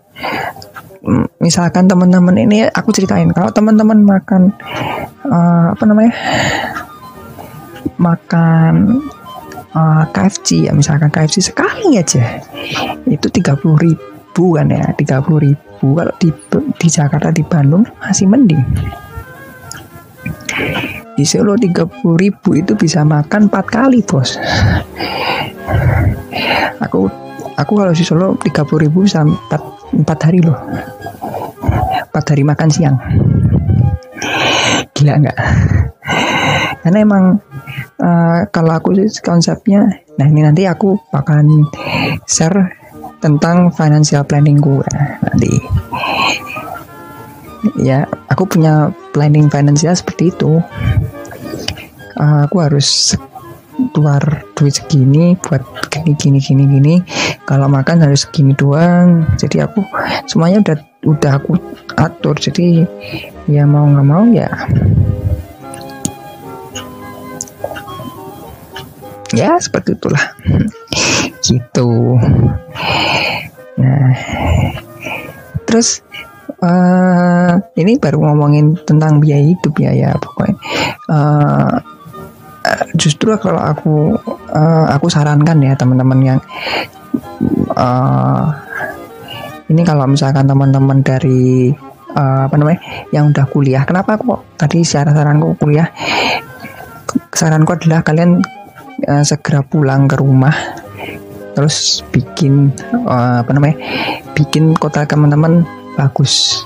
misalkan 1.45 1.85
teman-teman 1.85 2.33
ini 2.41 2.65
aku 2.65 2.89
ceritain. 2.89 3.29
Kalau 3.29 3.53
teman-teman 3.53 4.01
makan 4.01 4.49
uh, 5.29 5.77
apa 5.77 5.83
namanya? 5.85 6.13
Makan 8.01 8.73
uh, 9.77 10.01
eh, 10.01 10.03
KFC 10.09 10.65
ya 10.65 10.73
misalkan 10.73 11.13
KFC 11.13 11.53
sekali 11.53 12.01
aja. 12.01 12.41
Itu 13.05 13.29
tiga 13.29 13.53
puluh 13.53 13.77
ribu 13.77 14.57
kan 14.57 14.73
ya 14.73 14.89
tiga 14.97 15.21
puluh 15.21 15.53
ribu. 15.53 16.01
Kalau 16.01 16.13
di 16.17 16.33
di 16.81 16.87
Jakarta 16.89 17.29
di 17.29 17.45
Bandung 17.45 17.85
masih 18.01 18.25
mending. 18.25 18.65
Di 21.15 21.23
Solo 21.23 21.53
tiga 21.61 21.85
puluh 21.85 22.17
ribu 22.17 22.57
itu 22.57 22.73
bisa 22.73 23.05
makan 23.05 23.47
empat 23.47 23.65
kali 23.69 24.01
bos. 24.01 24.41
Aku 26.81 27.24
aku 27.55 27.73
kalau 27.79 27.91
di 27.95 28.03
Solo 28.03 28.35
30 28.39 28.83
ribu 28.83 29.07
sampai 29.07 29.57
4, 29.99 30.03
4 30.03 30.25
hari 30.27 30.39
loh. 30.43 30.59
4 32.11 32.31
hari 32.31 32.43
makan 32.43 32.69
siang. 32.71 32.95
Gila 34.95 35.13
nggak? 35.19 35.37
Karena 36.85 36.97
emang 37.01 37.23
uh, 37.99 38.39
kalau 38.53 38.71
aku 38.77 38.93
sih 38.95 39.09
konsepnya 39.25 40.05
nah 40.15 40.29
ini 40.29 40.45
nanti 40.45 40.63
aku 40.63 40.95
akan 41.11 41.67
share 42.23 42.71
tentang 43.19 43.73
financial 43.73 44.23
planning 44.23 44.61
gue 44.61 44.85
nanti. 45.25 45.51
Ya 47.81 48.05
aku 48.29 48.45
punya 48.45 48.93
planning 49.11 49.49
finansial 49.49 49.97
seperti 49.97 50.31
itu. 50.31 50.61
Uh, 52.15 52.47
aku 52.47 52.63
harus 52.63 53.17
keluar 53.91 54.23
duit 54.55 54.71
segini 54.71 55.35
buat 55.35 55.59
gini 55.91 56.15
gini 56.15 56.39
gini 56.39 56.63
gini 56.63 56.95
kalau 57.45 57.69
makan 57.69 58.01
harus 58.01 58.25
segini 58.25 58.57
doang. 58.57 59.23
Jadi 59.37 59.61
aku 59.61 59.85
semuanya 60.25 60.65
udah 60.65 60.77
udah 61.05 61.31
aku 61.37 61.51
atur. 61.95 62.35
Jadi 62.35 62.83
ya 63.45 63.63
mau 63.69 63.85
nggak 63.85 64.07
mau 64.09 64.25
ya. 64.33 64.49
Ya 69.31 69.57
seperti 69.61 69.93
itulah. 69.93 70.25
Gitu. 71.45 71.89
Nah 73.77 74.11
terus 75.69 76.01
uh, 76.65 77.53
ini 77.77 78.01
baru 78.01 78.21
ngomongin 78.21 78.73
tentang 78.85 79.21
biaya 79.21 79.45
hidup 79.53 79.73
ya 79.77 79.93
ya 79.93 80.09
pokoknya. 80.17 80.57
Uh, 81.05 81.77
justru 82.97 83.29
kalau 83.37 83.61
aku 83.61 84.17
uh, 84.49 84.85
aku 84.89 85.05
sarankan 85.11 85.61
ya 85.61 85.77
teman-teman 85.77 86.19
yang 86.23 86.39
uh, 87.75 88.45
ini 89.69 89.81
kalau 89.81 90.05
misalkan 90.05 90.45
teman-teman 90.45 91.01
dari 91.01 91.73
uh, 92.13 92.45
apa 92.47 92.55
namanya 92.55 92.79
yang 93.09 93.33
udah 93.33 93.45
kuliah 93.49 93.83
kenapa 93.83 94.15
kok 94.17 94.41
tadi 94.55 94.85
secara 94.85 95.11
saranku 95.11 95.57
kuliah? 95.57 95.89
Saranku 97.35 97.75
adalah 97.75 98.03
kalian 98.03 98.39
uh, 99.07 99.23
segera 99.23 99.65
pulang 99.65 100.07
ke 100.07 100.15
rumah 100.19 100.55
terus 101.55 102.03
bikin 102.11 102.71
uh, 103.07 103.41
apa 103.43 103.51
namanya 103.55 103.79
bikin 104.35 104.75
kota 104.75 105.07
teman-teman 105.07 105.63
bagus. 105.95 106.63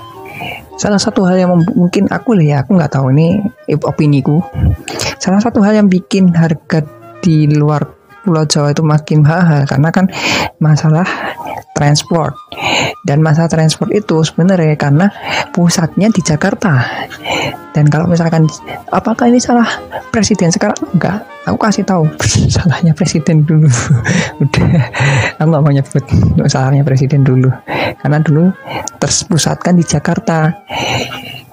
Salah 0.80 0.96
satu 0.96 1.28
hal 1.28 1.36
yang 1.36 1.52
mungkin 1.76 2.08
aku 2.08 2.40
ya 2.40 2.64
aku 2.64 2.72
nggak 2.74 2.96
tahu 2.96 3.12
ini 3.12 3.36
opini 3.84 4.24
ku 4.24 4.40
salah 5.20 5.36
satu 5.36 5.60
hal 5.60 5.76
yang 5.76 5.92
bikin 5.92 6.32
harga 6.32 6.80
di 7.20 7.44
luar 7.44 7.99
Pulau 8.24 8.44
Jawa 8.44 8.72
itu 8.72 8.82
makin 8.84 9.24
mahal 9.24 9.64
karena 9.64 9.88
kan 9.88 10.06
masalah 10.60 11.06
transport. 11.72 12.36
Dan 13.00 13.24
masalah 13.24 13.48
transport 13.48 13.88
itu 13.96 14.20
sebenarnya 14.20 14.76
karena 14.76 15.08
pusatnya 15.56 16.12
di 16.12 16.20
Jakarta. 16.20 16.84
Dan 17.72 17.88
kalau 17.88 18.04
misalkan 18.04 18.44
apakah 18.92 19.32
ini 19.32 19.40
salah 19.40 19.66
presiden 20.12 20.52
sekarang? 20.52 20.76
Enggak 20.92 21.24
aku 21.48 21.56
kasih 21.56 21.84
tahu 21.88 22.04
salahnya 22.54 22.92
presiden 22.92 23.48
dulu. 23.48 23.68
Udah 24.42 24.68
aku 25.40 25.48
nggak 25.48 25.62
mau 25.62 25.72
nyebut 25.72 26.04
salahnya 26.46 26.84
presiden 26.84 27.24
dulu. 27.24 27.48
Karena 28.00 28.18
dulu 28.20 28.52
terpusatkan 29.00 29.80
di 29.80 29.84
Jakarta 29.86 30.52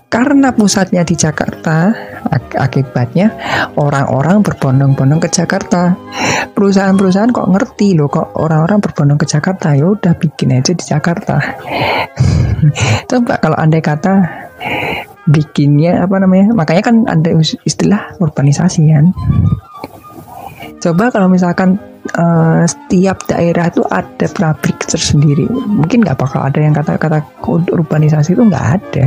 karena 0.07 0.55
pusatnya 0.55 1.03
di 1.03 1.19
Jakarta, 1.19 1.91
ak 2.31 2.55
akibatnya 2.55 3.27
orang-orang 3.75 4.39
berbondong-bondong 4.39 5.19
ke 5.19 5.27
Jakarta. 5.27 5.99
Perusahaan-perusahaan 6.55 7.35
kok 7.35 7.51
ngerti 7.51 7.91
loh 7.99 8.07
kok 8.07 8.39
orang-orang 8.39 8.79
berbondong 8.79 9.19
ke 9.19 9.27
Jakarta, 9.27 9.75
ya 9.75 9.91
udah 9.91 10.15
bikin 10.15 10.55
aja 10.55 10.71
di 10.71 10.83
Jakarta. 10.83 11.35
Coba 13.11 13.35
kalau 13.43 13.59
andai 13.59 13.83
kata 13.83 14.47
bikinnya 15.27 16.07
apa 16.07 16.23
namanya? 16.23 16.55
Makanya 16.55 16.83
kan 16.87 16.95
ada 17.03 17.29
istilah 17.67 18.15
urbanisasi 18.23 18.87
kan. 18.87 19.11
Coba 20.79 21.11
kalau 21.11 21.27
misalkan 21.27 21.83
uh, 22.15 22.63
setiap 22.63 23.27
daerah 23.27 23.67
itu 23.67 23.83
ada 23.91 24.27
pabrik 24.31 24.79
tersendiri. 24.87 25.49
Mungkin 25.49 26.05
nggak 26.05 26.19
bakal 26.19 26.47
ada 26.47 26.59
yang 26.61 26.71
kata-kata 26.71 27.25
urbanisasi 27.47 28.37
itu 28.37 28.43
nggak 28.47 28.65
ada. 28.79 29.05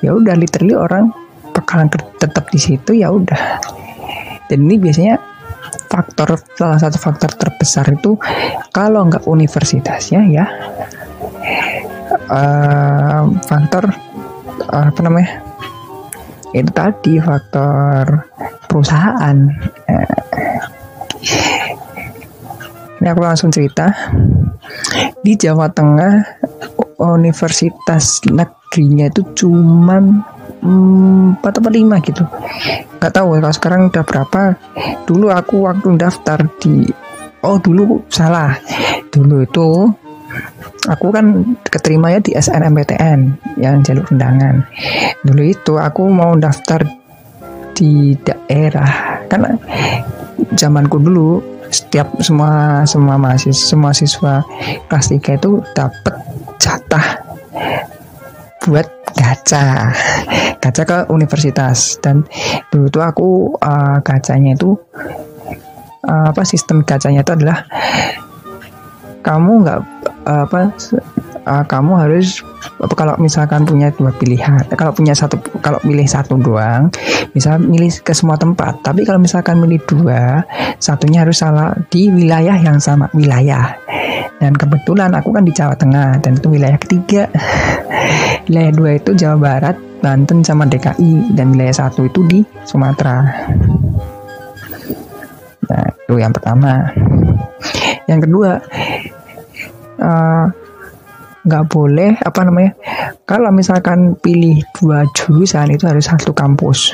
Ya 0.00 0.10
udah 0.16 0.34
literally 0.34 0.74
orang 0.74 1.14
bakalan 1.52 1.90
tetap 1.92 2.50
di 2.50 2.58
situ 2.58 2.96
ya 2.96 3.12
udah. 3.14 3.60
Dan 4.50 4.66
ini 4.66 4.82
biasanya 4.82 5.20
faktor 5.90 6.38
salah 6.58 6.78
satu 6.78 6.98
faktor 6.98 7.30
terbesar 7.34 7.86
itu 7.90 8.18
kalau 8.74 9.06
nggak 9.06 9.26
universitasnya 9.26 10.26
ya. 10.26 10.46
Uh, 12.30 13.34
faktor 13.46 13.90
uh, 14.70 14.86
apa 14.90 15.00
namanya 15.02 15.42
itu 16.50 16.70
tadi 16.74 17.18
faktor 17.22 18.26
perusahaan 18.66 19.36
ini 23.00 23.08
aku 23.08 23.20
langsung 23.24 23.48
cerita. 23.48 23.88
Di 25.24 25.32
Jawa 25.34 25.72
Tengah, 25.72 26.20
universitas 27.00 28.20
negerinya 28.28 29.08
itu 29.08 29.24
cuman 29.44 30.20
hmm, 30.60 31.40
4 31.40 31.48
atau 31.48 31.72
5 31.72 32.06
gitu. 32.06 32.24
Gak 33.00 33.12
tahu 33.16 33.40
kalau 33.40 33.54
sekarang 33.56 33.80
udah 33.88 34.04
berapa. 34.04 34.42
Dulu 35.08 35.26
aku 35.32 35.64
waktu 35.64 35.96
daftar 35.96 36.44
di 36.60 36.84
Oh 37.40 37.56
dulu 37.56 38.04
salah. 38.12 38.60
Dulu 39.08 39.40
itu 39.40 39.88
aku 40.84 41.08
kan 41.08 41.56
keterima 41.64 42.12
ya 42.12 42.20
di 42.20 42.36
SNMPTN 42.36 43.20
yang 43.56 43.80
jalur 43.80 44.04
undangan. 44.12 44.60
Dulu 45.24 45.42
itu 45.48 45.80
aku 45.80 46.04
mau 46.12 46.36
daftar 46.36 46.84
di 47.72 48.12
daerah 48.20 49.24
karena 49.24 49.56
zamanku 50.52 51.00
dulu 51.00 51.40
setiap 51.70 52.10
semua 52.20 52.82
semua 52.84 53.16
mahasiswa 53.16 53.54
semua 53.54 53.94
siswa 53.94 54.42
kelas 54.90 55.06
3 55.14 55.38
itu 55.38 55.62
dapat 55.72 56.14
jatah 56.58 57.06
buat 58.66 58.86
gacha. 59.16 59.92
Gacha 60.60 60.82
ke 60.84 60.98
universitas. 61.08 61.96
Dan 62.00 62.28
dulu 62.68 62.86
tuh 62.92 63.02
aku 63.02 63.28
uh, 63.56 63.98
gacanya 64.04 64.52
itu 64.52 64.76
uh, 66.06 66.26
apa 66.32 66.42
sistem 66.44 66.84
gacanya 66.84 67.24
itu 67.24 67.32
adalah 67.32 67.64
kamu 69.20 69.52
nggak 69.64 69.80
uh, 70.28 70.42
apa 70.48 70.72
uh, 71.50 71.64
kamu 71.66 71.92
harus 71.98 72.46
kalau 72.94 73.18
misalkan 73.18 73.66
punya 73.66 73.90
dua 73.90 74.14
pilihan 74.14 74.62
kalau 74.78 74.94
punya 74.94 75.12
satu 75.12 75.36
kalau 75.58 75.82
milih 75.82 76.06
satu 76.06 76.38
doang 76.38 76.88
bisa 77.34 77.58
milih 77.58 77.90
ke 78.06 78.14
semua 78.14 78.38
tempat. 78.38 78.78
Tapi 78.86 79.02
kalau 79.02 79.18
misalkan 79.18 79.58
milih 79.58 79.82
dua 79.90 80.46
satunya 80.78 81.26
harus 81.26 81.42
salah 81.42 81.74
di 81.90 82.06
wilayah 82.08 82.54
yang 82.54 82.78
sama 82.78 83.10
wilayah. 83.12 83.74
Dan 84.40 84.56
kebetulan 84.56 85.12
aku 85.12 85.36
kan 85.36 85.44
di 85.44 85.52
Jawa 85.52 85.76
Tengah 85.76 86.16
dan 86.24 86.40
itu 86.40 86.48
wilayah 86.48 86.78
ketiga. 86.80 87.28
Wilayah 88.48 88.72
dua 88.72 88.90
itu 88.96 89.12
Jawa 89.12 89.36
Barat 89.36 89.76
Banten 90.00 90.40
sama 90.40 90.64
DKI 90.64 91.36
dan 91.36 91.52
wilayah 91.52 91.76
satu 91.76 92.08
itu 92.08 92.24
di 92.24 92.40
Sumatera. 92.64 93.20
Nah 95.68 95.84
itu 95.92 96.14
yang 96.16 96.32
pertama. 96.32 96.88
Yang 98.08 98.20
kedua 98.26 98.50
uh, 100.00 100.44
nggak 101.40 101.64
boleh 101.72 102.20
apa 102.20 102.40
namanya 102.44 102.76
kalau 103.24 103.48
misalkan 103.48 104.12
pilih 104.20 104.60
dua 104.76 105.08
jurusan 105.16 105.72
itu 105.72 105.88
harus 105.88 106.04
satu 106.04 106.36
kampus. 106.36 106.92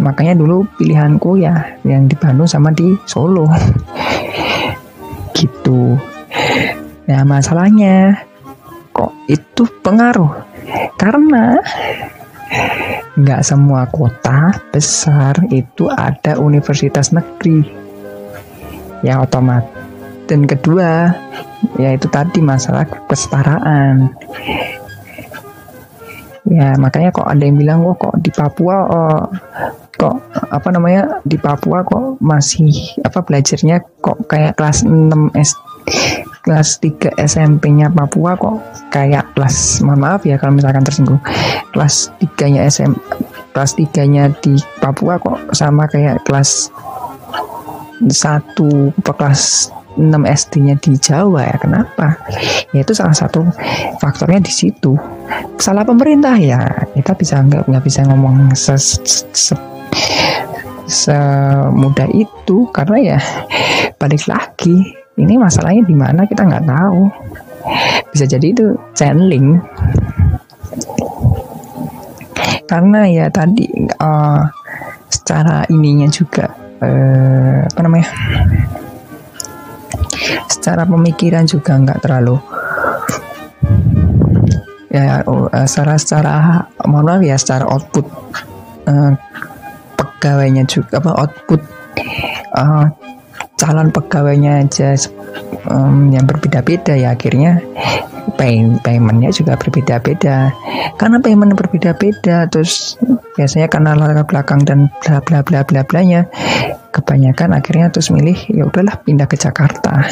Makanya 0.00 0.32
dulu 0.38 0.64
pilihanku 0.80 1.36
ya 1.36 1.76
yang 1.84 2.08
di 2.08 2.16
Bandung 2.16 2.48
sama 2.48 2.72
di 2.72 2.96
Solo. 3.04 3.44
Gitu. 5.36 5.98
Nah 7.10 7.20
masalahnya 7.26 8.24
kok 8.94 9.12
itu 9.28 9.68
pengaruh? 9.84 10.32
Karena 10.96 11.58
nggak 13.12 13.42
semua 13.44 13.84
kota 13.90 14.54
besar 14.72 15.36
itu 15.52 15.90
ada 15.92 16.40
universitas 16.40 17.12
negeri. 17.12 17.66
Ya 19.02 19.20
otomatis. 19.20 19.68
Dan 20.30 20.46
kedua 20.46 21.12
ya 21.78 21.94
itu 21.94 22.06
tadi 22.10 22.40
masalah 22.42 22.86
kesetaraan. 23.06 24.14
Ya 26.42 26.74
makanya 26.76 27.14
kok 27.14 27.28
ada 27.28 27.42
yang 27.42 27.56
bilang 27.56 27.86
oh, 27.86 27.94
kok 27.94 28.18
di 28.18 28.28
Papua 28.34 28.76
oh, 28.90 29.22
kok 29.94 30.18
apa 30.50 30.68
namanya 30.74 31.22
di 31.22 31.38
Papua 31.38 31.86
kok 31.86 32.18
masih 32.18 32.98
apa 33.06 33.22
belajarnya 33.22 33.78
kok 34.02 34.26
kayak 34.26 34.58
kelas 34.58 34.82
6 34.82 35.14
S 35.38 35.54
kelas 36.42 36.82
3 36.82 37.14
SMP-nya 37.22 37.86
Papua 37.94 38.34
kok 38.34 38.58
kayak 38.90 39.30
kelas 39.38 39.78
mohon 39.86 40.02
maaf 40.02 40.26
ya 40.26 40.34
kalau 40.42 40.58
misalkan 40.58 40.82
tersinggung 40.82 41.22
kelas 41.70 42.10
3-nya 42.18 42.66
SM 42.66 42.92
kelas 43.54 43.78
3-nya 43.78 44.34
di 44.42 44.58
Papua 44.82 45.22
kok 45.22 45.54
sama 45.54 45.86
kayak 45.86 46.26
kelas 46.26 46.74
satu 48.10 48.90
kelas 49.06 49.70
6 49.96 50.08
SD-nya 50.24 50.74
di 50.80 50.96
Jawa 50.96 51.44
ya 51.44 51.56
kenapa? 51.60 52.16
Ya 52.72 52.80
itu 52.80 52.96
salah 52.96 53.12
satu 53.12 53.44
faktornya 54.00 54.40
di 54.40 54.52
situ. 54.52 54.96
Salah 55.60 55.84
pemerintah 55.84 56.36
ya 56.40 56.64
kita 56.96 57.12
bisa 57.12 57.44
nggak 57.44 57.68
nggak 57.68 57.84
bisa 57.84 58.04
ngomong 58.08 58.56
se, 58.56 58.76
se, 59.36 59.54
semudah 60.88 62.08
itu 62.12 62.68
karena 62.72 63.16
ya 63.16 63.18
balik 64.00 64.24
lagi 64.28 64.96
ini 65.20 65.36
masalahnya 65.36 65.84
di 65.84 65.96
mana 65.96 66.24
kita 66.24 66.48
nggak 66.48 66.66
tahu. 66.66 67.00
Bisa 68.12 68.24
jadi 68.24 68.46
itu 68.48 68.72
channeling. 68.96 69.60
Karena 72.64 73.04
ya 73.04 73.28
tadi 73.28 73.68
uh, 74.00 74.40
secara 75.12 75.68
ininya 75.68 76.08
juga 76.08 76.48
uh, 76.80 77.68
apa 77.68 77.80
namanya 77.84 78.08
secara 80.50 80.86
pemikiran 80.86 81.44
juga 81.48 81.78
nggak 81.78 82.00
terlalu. 82.02 82.36
Ya 84.92 85.24
uh, 85.24 85.48
secara 85.64 85.96
secara 85.96 86.32
mohon 86.84 87.24
ya 87.24 87.40
secara 87.40 87.64
output 87.64 88.04
uh, 88.86 89.16
pegawainya 89.96 90.68
juga 90.68 91.00
apa 91.00 91.10
output 91.16 91.60
uh, 92.52 92.86
calon 93.56 93.88
pegawainya 93.88 94.66
aja 94.66 94.92
um, 95.70 96.12
yang 96.12 96.28
berbeda-beda 96.28 96.98
ya 96.98 97.14
akhirnya 97.14 97.62
pay 98.38 98.64
paymentnya 98.80 99.30
juga 99.34 99.58
berbeda-beda. 99.58 100.52
Karena 100.96 101.18
payment 101.18 101.54
berbeda-beda 101.58 102.46
terus 102.48 102.96
biasanya 103.36 103.68
karena 103.68 103.96
latar 103.96 104.24
belakang 104.28 104.62
dan 104.62 104.92
bla 105.02 105.18
bla 105.24 105.40
bla 105.42 105.64
bla 105.64 105.82
bla 105.82 106.00
nya 106.04 106.28
kebanyakan 106.92 107.56
akhirnya 107.56 107.88
terus 107.88 108.12
milih 108.12 108.36
ya 108.52 108.68
udahlah 108.68 109.00
pindah 109.00 109.26
ke 109.26 109.36
Jakarta. 109.40 110.04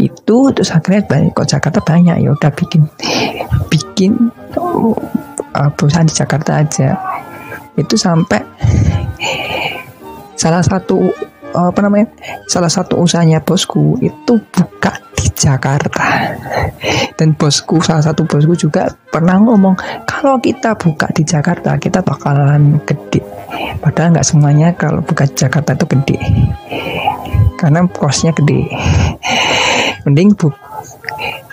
Itu 0.00 0.50
terus 0.56 0.72
akhirnya 0.72 1.04
banyak 1.04 1.36
kok 1.36 1.48
Jakarta 1.48 1.80
banyak 1.84 2.16
ya 2.24 2.32
udah 2.32 2.50
bikin 2.56 2.88
bikin 3.68 4.32
uh, 4.56 5.70
perusahaan 5.76 6.08
di 6.08 6.16
Jakarta 6.16 6.64
aja. 6.64 6.96
Itu 7.76 7.94
sampai 7.94 8.42
salah 10.34 10.62
satu 10.64 11.12
apa 11.66 11.80
namanya 11.82 12.06
salah 12.46 12.70
satu 12.70 13.02
usahanya 13.02 13.42
bosku 13.42 13.98
itu 13.98 14.34
buka 14.54 14.94
di 15.18 15.26
Jakarta. 15.34 16.38
Dan 17.18 17.34
bosku 17.34 17.82
salah 17.82 18.04
satu 18.04 18.22
bosku 18.22 18.54
juga 18.54 18.86
pernah 19.10 19.42
ngomong 19.42 19.74
kalau 20.06 20.38
kita 20.38 20.78
buka 20.78 21.10
di 21.10 21.26
Jakarta 21.26 21.74
kita 21.80 22.04
bakalan 22.06 22.78
gede. 22.86 23.18
Padahal 23.82 24.14
nggak 24.14 24.26
semuanya 24.26 24.68
kalau 24.78 25.02
buka 25.02 25.26
di 25.26 25.34
Jakarta 25.34 25.74
itu 25.74 25.86
gede. 25.90 26.18
Karena 27.58 27.82
kosnya 27.90 28.30
gede. 28.30 28.70
Mending 30.06 30.38
bu 30.38 30.54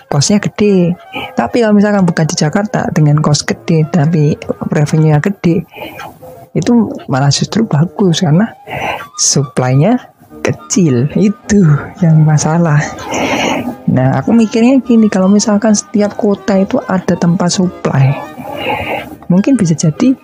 kosnya 0.06 0.38
gede. 0.38 0.94
Tapi 1.34 1.60
kalau 1.60 1.74
misalkan 1.74 2.06
buka 2.06 2.22
di 2.22 2.38
Jakarta 2.38 2.86
dengan 2.94 3.18
kos 3.18 3.42
gede 3.42 3.90
tapi 3.90 4.38
revenue 4.70 5.10
nya 5.10 5.18
gede 5.18 5.66
itu 6.56 6.88
malah 7.12 7.28
justru 7.28 7.68
bagus 7.68 8.24
karena 8.24 8.48
supply-nya 9.20 10.16
kecil. 10.40 11.12
Itu 11.12 11.60
yang 12.00 12.24
masalah. 12.24 12.80
Nah 13.92 14.16
aku 14.16 14.32
mikirnya 14.32 14.80
gini 14.80 15.12
kalau 15.12 15.28
misalkan 15.28 15.76
setiap 15.76 16.16
kota 16.16 16.56
itu 16.56 16.80
ada 16.88 17.14
tempat 17.14 17.52
supply 17.52 18.36
mungkin 19.26 19.58
bisa 19.58 19.74
jadi 19.74 20.14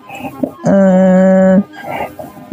eh, 0.67 1.55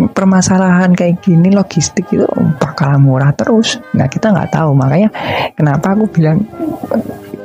permasalahan 0.00 0.96
kayak 0.96 1.22
gini 1.22 1.52
logistik 1.52 2.08
itu 2.10 2.26
bakal 2.56 2.96
murah 2.98 3.32
terus. 3.36 3.78
Nah 3.94 4.08
kita 4.08 4.32
nggak 4.32 4.52
tahu. 4.56 4.72
Makanya 4.72 5.08
kenapa 5.54 5.92
aku 5.94 6.08
bilang 6.08 6.42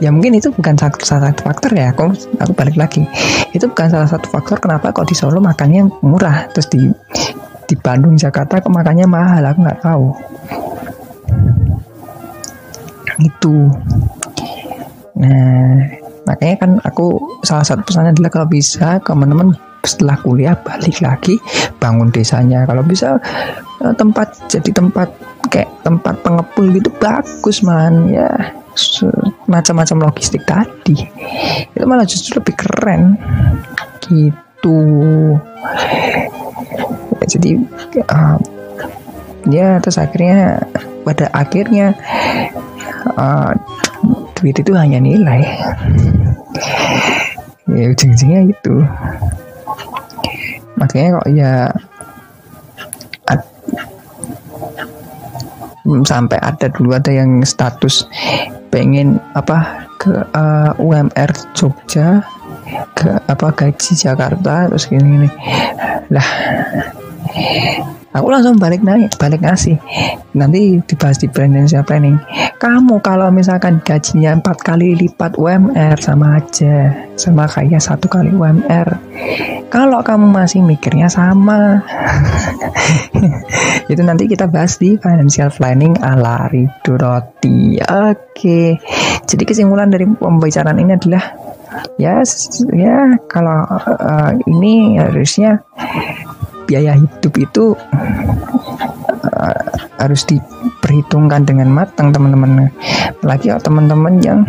ya 0.03 0.11
mungkin 0.11 0.35
itu 0.35 0.51
bukan 0.51 0.75
salah 0.75 1.31
satu 1.31 1.41
faktor 1.45 1.71
ya. 1.75 1.91
Aku 1.95 2.11
aku 2.39 2.51
balik 2.55 2.75
lagi. 2.75 3.07
Itu 3.55 3.71
bukan 3.71 3.87
salah 3.87 4.09
satu 4.09 4.27
faktor 4.27 4.59
kenapa 4.59 4.91
kok 4.91 5.07
di 5.07 5.15
Solo 5.15 5.39
makannya 5.39 5.87
murah 6.03 6.51
terus 6.51 6.67
di 6.71 6.91
di 7.65 7.75
Bandung 7.79 8.13
Jakarta 8.19 8.61
makannya 8.61 9.07
mahal 9.07 9.43
aku 9.45 9.59
nggak 9.63 9.81
tahu. 9.81 10.05
Itu. 13.23 13.55
Nah 15.15 16.03
makanya 16.25 16.55
kan 16.57 16.71
aku 16.81 17.39
salah 17.45 17.63
satu 17.63 17.85
pesannya 17.85 18.17
adalah 18.17 18.31
kalau 18.33 18.47
bisa 18.49 18.97
teman-teman 19.05 19.53
setelah 19.85 20.17
kuliah 20.17 20.57
balik 20.57 20.99
lagi 20.99 21.37
bangun 21.77 22.09
desanya. 22.09 22.65
Kalau 22.65 22.81
bisa 22.81 23.21
eh, 23.85 23.93
tempat 23.95 24.33
jadi 24.49 24.73
tempat 24.73 25.07
kayak 25.53 25.69
tempat 25.85 26.19
pengepul 26.25 26.73
gitu 26.73 26.89
bagus 26.97 27.61
man. 27.61 28.09
Ya 28.09 28.27
macam-macam 29.47 30.11
logistik 30.11 30.43
tadi. 30.45 30.95
Itu 31.71 31.85
malah 31.87 32.05
justru 32.07 32.39
lebih 32.39 32.55
keren. 32.55 33.17
Gitu. 34.03 34.79
Jadi 37.25 37.57
uh, 38.05 38.37
ya 39.49 39.81
terus 39.81 39.97
akhirnya 39.97 40.61
pada 41.01 41.29
akhirnya 41.33 41.97
uh, 43.17 43.53
duit 44.37 44.57
itu 44.61 44.71
hanya 44.77 45.01
nilai. 45.01 45.41
Ya 47.65 47.89
ujung-ujungnya 47.91 48.53
itu. 48.53 48.75
Makanya 50.77 51.17
kok 51.17 51.27
ya 51.33 51.53
sampai 55.85 56.41
ada 56.41 56.67
dulu 56.73 56.97
ada 56.97 57.13
yang 57.13 57.45
status 57.45 58.09
pengen 58.73 59.21
apa 59.37 59.87
ke 60.01 60.11
uh, 60.11 60.71
eh, 60.71 60.71
UMR 60.81 61.31
Jogja 61.53 62.25
ke 62.97 63.09
apa 63.29 63.47
gaji 63.53 63.93
Jakarta 63.93 64.67
terus 64.67 64.89
gini 64.89 65.05
gini 65.05 65.29
lah 66.09 66.27
aku 68.15 68.31
langsung 68.31 68.55
balik 68.55 68.79
naik 68.79 69.19
balik 69.19 69.43
ngasih. 69.43 69.75
Nanti 70.31 70.79
dibahas 70.87 71.19
di 71.19 71.27
financial 71.27 71.83
planning. 71.83 72.15
Kamu 72.55 73.03
kalau 73.03 73.27
misalkan 73.29 73.83
gajinya 73.83 74.39
empat 74.39 74.63
kali 74.63 74.95
lipat 74.95 75.35
UMR 75.35 75.99
sama 75.99 76.39
aja 76.39 76.95
sama 77.19 77.47
kayak 77.51 77.83
satu 77.83 78.07
kali 78.07 78.31
UMR 78.31 78.95
kalau 79.75 79.99
kamu 79.99 80.31
masih 80.31 80.63
mikirnya 80.63 81.11
sama. 81.11 81.83
Itu 83.91 84.01
nanti 84.07 84.29
kita 84.31 84.47
bahas 84.47 84.79
di 84.79 84.95
financial 84.95 85.51
planning 85.51 85.99
ala 85.99 86.47
Rido 86.47 86.95
Roti. 86.95 87.75
Oke. 87.83 88.79
Jadi 89.27 89.43
kesimpulan 89.43 89.91
dari 89.91 90.07
pembicaraan 90.07 90.79
ini 90.79 90.95
adalah 90.95 91.23
ya 91.99 92.23
ya 92.71 93.19
kalau 93.27 93.67
uh, 93.67 94.31
ini 94.47 94.95
harusnya 94.95 95.59
biaya 96.65 96.97
hidup 96.97 97.33
itu 97.37 97.77
uh, 99.31 99.65
harus 100.01 100.21
diperhitungkan 100.27 101.45
dengan 101.47 101.71
matang 101.71 102.11
teman-teman. 102.11 102.69
Lagi 103.25 103.49
ya 103.49 103.57
teman-teman 103.61 104.21
yang 104.21 104.45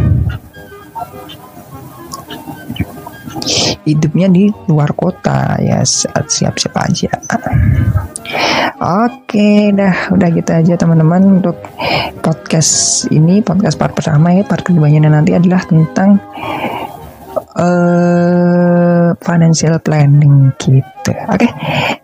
hidupnya 3.87 4.27
di 4.27 4.51
luar 4.67 4.91
kota 4.99 5.55
ya 5.63 5.87
siap-siap 5.87 6.75
aja. 6.75 7.13
Oke, 8.77 9.73
dah. 9.73 10.11
Udah 10.13 10.29
gitu 10.35 10.51
aja 10.53 10.75
teman-teman 10.75 11.41
untuk 11.41 11.57
podcast 12.21 13.07
ini 13.15 13.41
podcast 13.41 13.79
part 13.79 13.95
pertama 13.95 14.35
ya. 14.35 14.43
Part 14.43 14.67
keduanya 14.67 15.07
nanti 15.07 15.33
adalah 15.33 15.63
tentang 15.65 16.19
uh, 17.57 19.17
financial 19.25 19.81
planning 19.81 20.53
gitu. 20.61 21.13
Oke, 21.33 21.49
okay. 21.49 21.51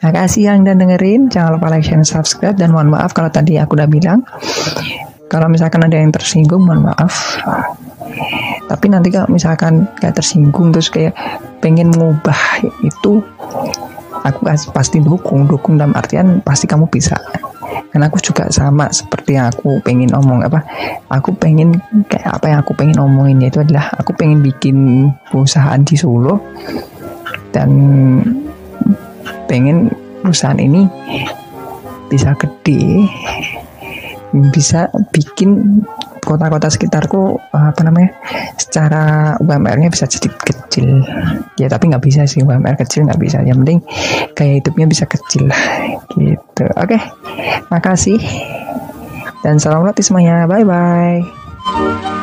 makasih 0.00 0.52
yang 0.52 0.64
udah 0.64 0.76
dengerin. 0.76 1.28
Jangan 1.28 1.60
lupa 1.60 1.68
like, 1.68 1.84
share, 1.84 2.02
subscribe 2.02 2.56
dan 2.56 2.72
mohon 2.72 2.90
maaf 2.92 3.12
kalau 3.12 3.28
tadi 3.28 3.60
aku 3.60 3.76
udah 3.76 3.88
bilang 3.88 4.24
kalau 5.33 5.48
misalkan 5.48 5.81
ada 5.85 5.96
yang 5.96 6.12
tersinggung, 6.12 6.64
mohon 6.64 6.92
maaf. 6.92 7.40
Tapi 8.68 8.87
nanti 8.88 9.08
kalau 9.08 9.29
misalkan 9.33 9.88
kayak 9.96 10.16
tersinggung 10.16 10.72
terus 10.72 10.92
kayak 10.92 11.16
pengen 11.64 11.88
mengubah 11.92 12.37
itu, 12.85 13.24
aku 14.24 14.38
pasti 14.72 15.00
dukung, 15.00 15.48
dukung 15.48 15.81
dalam 15.81 15.96
artian 15.96 16.44
pasti 16.44 16.68
kamu 16.68 16.88
bisa 16.92 17.16
dan 17.92 18.00
aku 18.04 18.18
juga 18.20 18.48
sama 18.48 18.88
seperti 18.88 19.37
yang 19.37 19.52
aku 19.52 19.81
pengen 19.85 20.12
omong 20.12 20.44
apa 20.44 20.64
aku 21.12 21.33
pengen 21.37 21.77
kayak 22.08 22.40
apa 22.40 22.46
yang 22.52 22.58
aku 22.64 22.73
pengen 22.73 22.98
omongin 23.00 23.44
itu 23.44 23.60
adalah 23.60 23.92
aku 23.96 24.16
pengen 24.16 24.40
bikin 24.40 25.08
perusahaan 25.29 25.81
di 25.85 25.94
Solo 25.96 26.40
dan 27.52 27.70
pengen 29.46 29.92
perusahaan 30.25 30.56
ini 30.56 30.88
bisa 32.08 32.33
gede 32.37 33.08
bisa 34.52 34.88
bikin 35.12 35.85
kota-kota 36.33 36.72
sekitarku 36.72 37.37
apa 37.52 37.80
namanya 37.85 38.16
secara 38.56 39.35
UMR-nya 39.38 39.92
bisa 39.92 40.08
jadi 40.08 40.33
kecil. 40.33 41.04
Ya 41.60 41.68
tapi 41.68 41.92
nggak 41.92 42.04
bisa 42.04 42.24
sih 42.24 42.40
UMR 42.40 42.80
kecil 42.80 43.04
nggak 43.04 43.20
bisa. 43.20 43.44
Yang 43.44 43.58
penting 43.64 43.78
kayak 44.33 44.54
hidupnya 44.64 44.87
bisa 44.88 45.04
kecil. 45.04 45.46
Gitu. 46.20 46.64
Oke 46.76 46.98
makasih. 47.68 48.20
Dan 49.42 49.58
salam 49.58 49.85
latih 49.85 50.06
semuanya. 50.06 50.48
Bye 50.48 50.64
bye. 50.64 52.20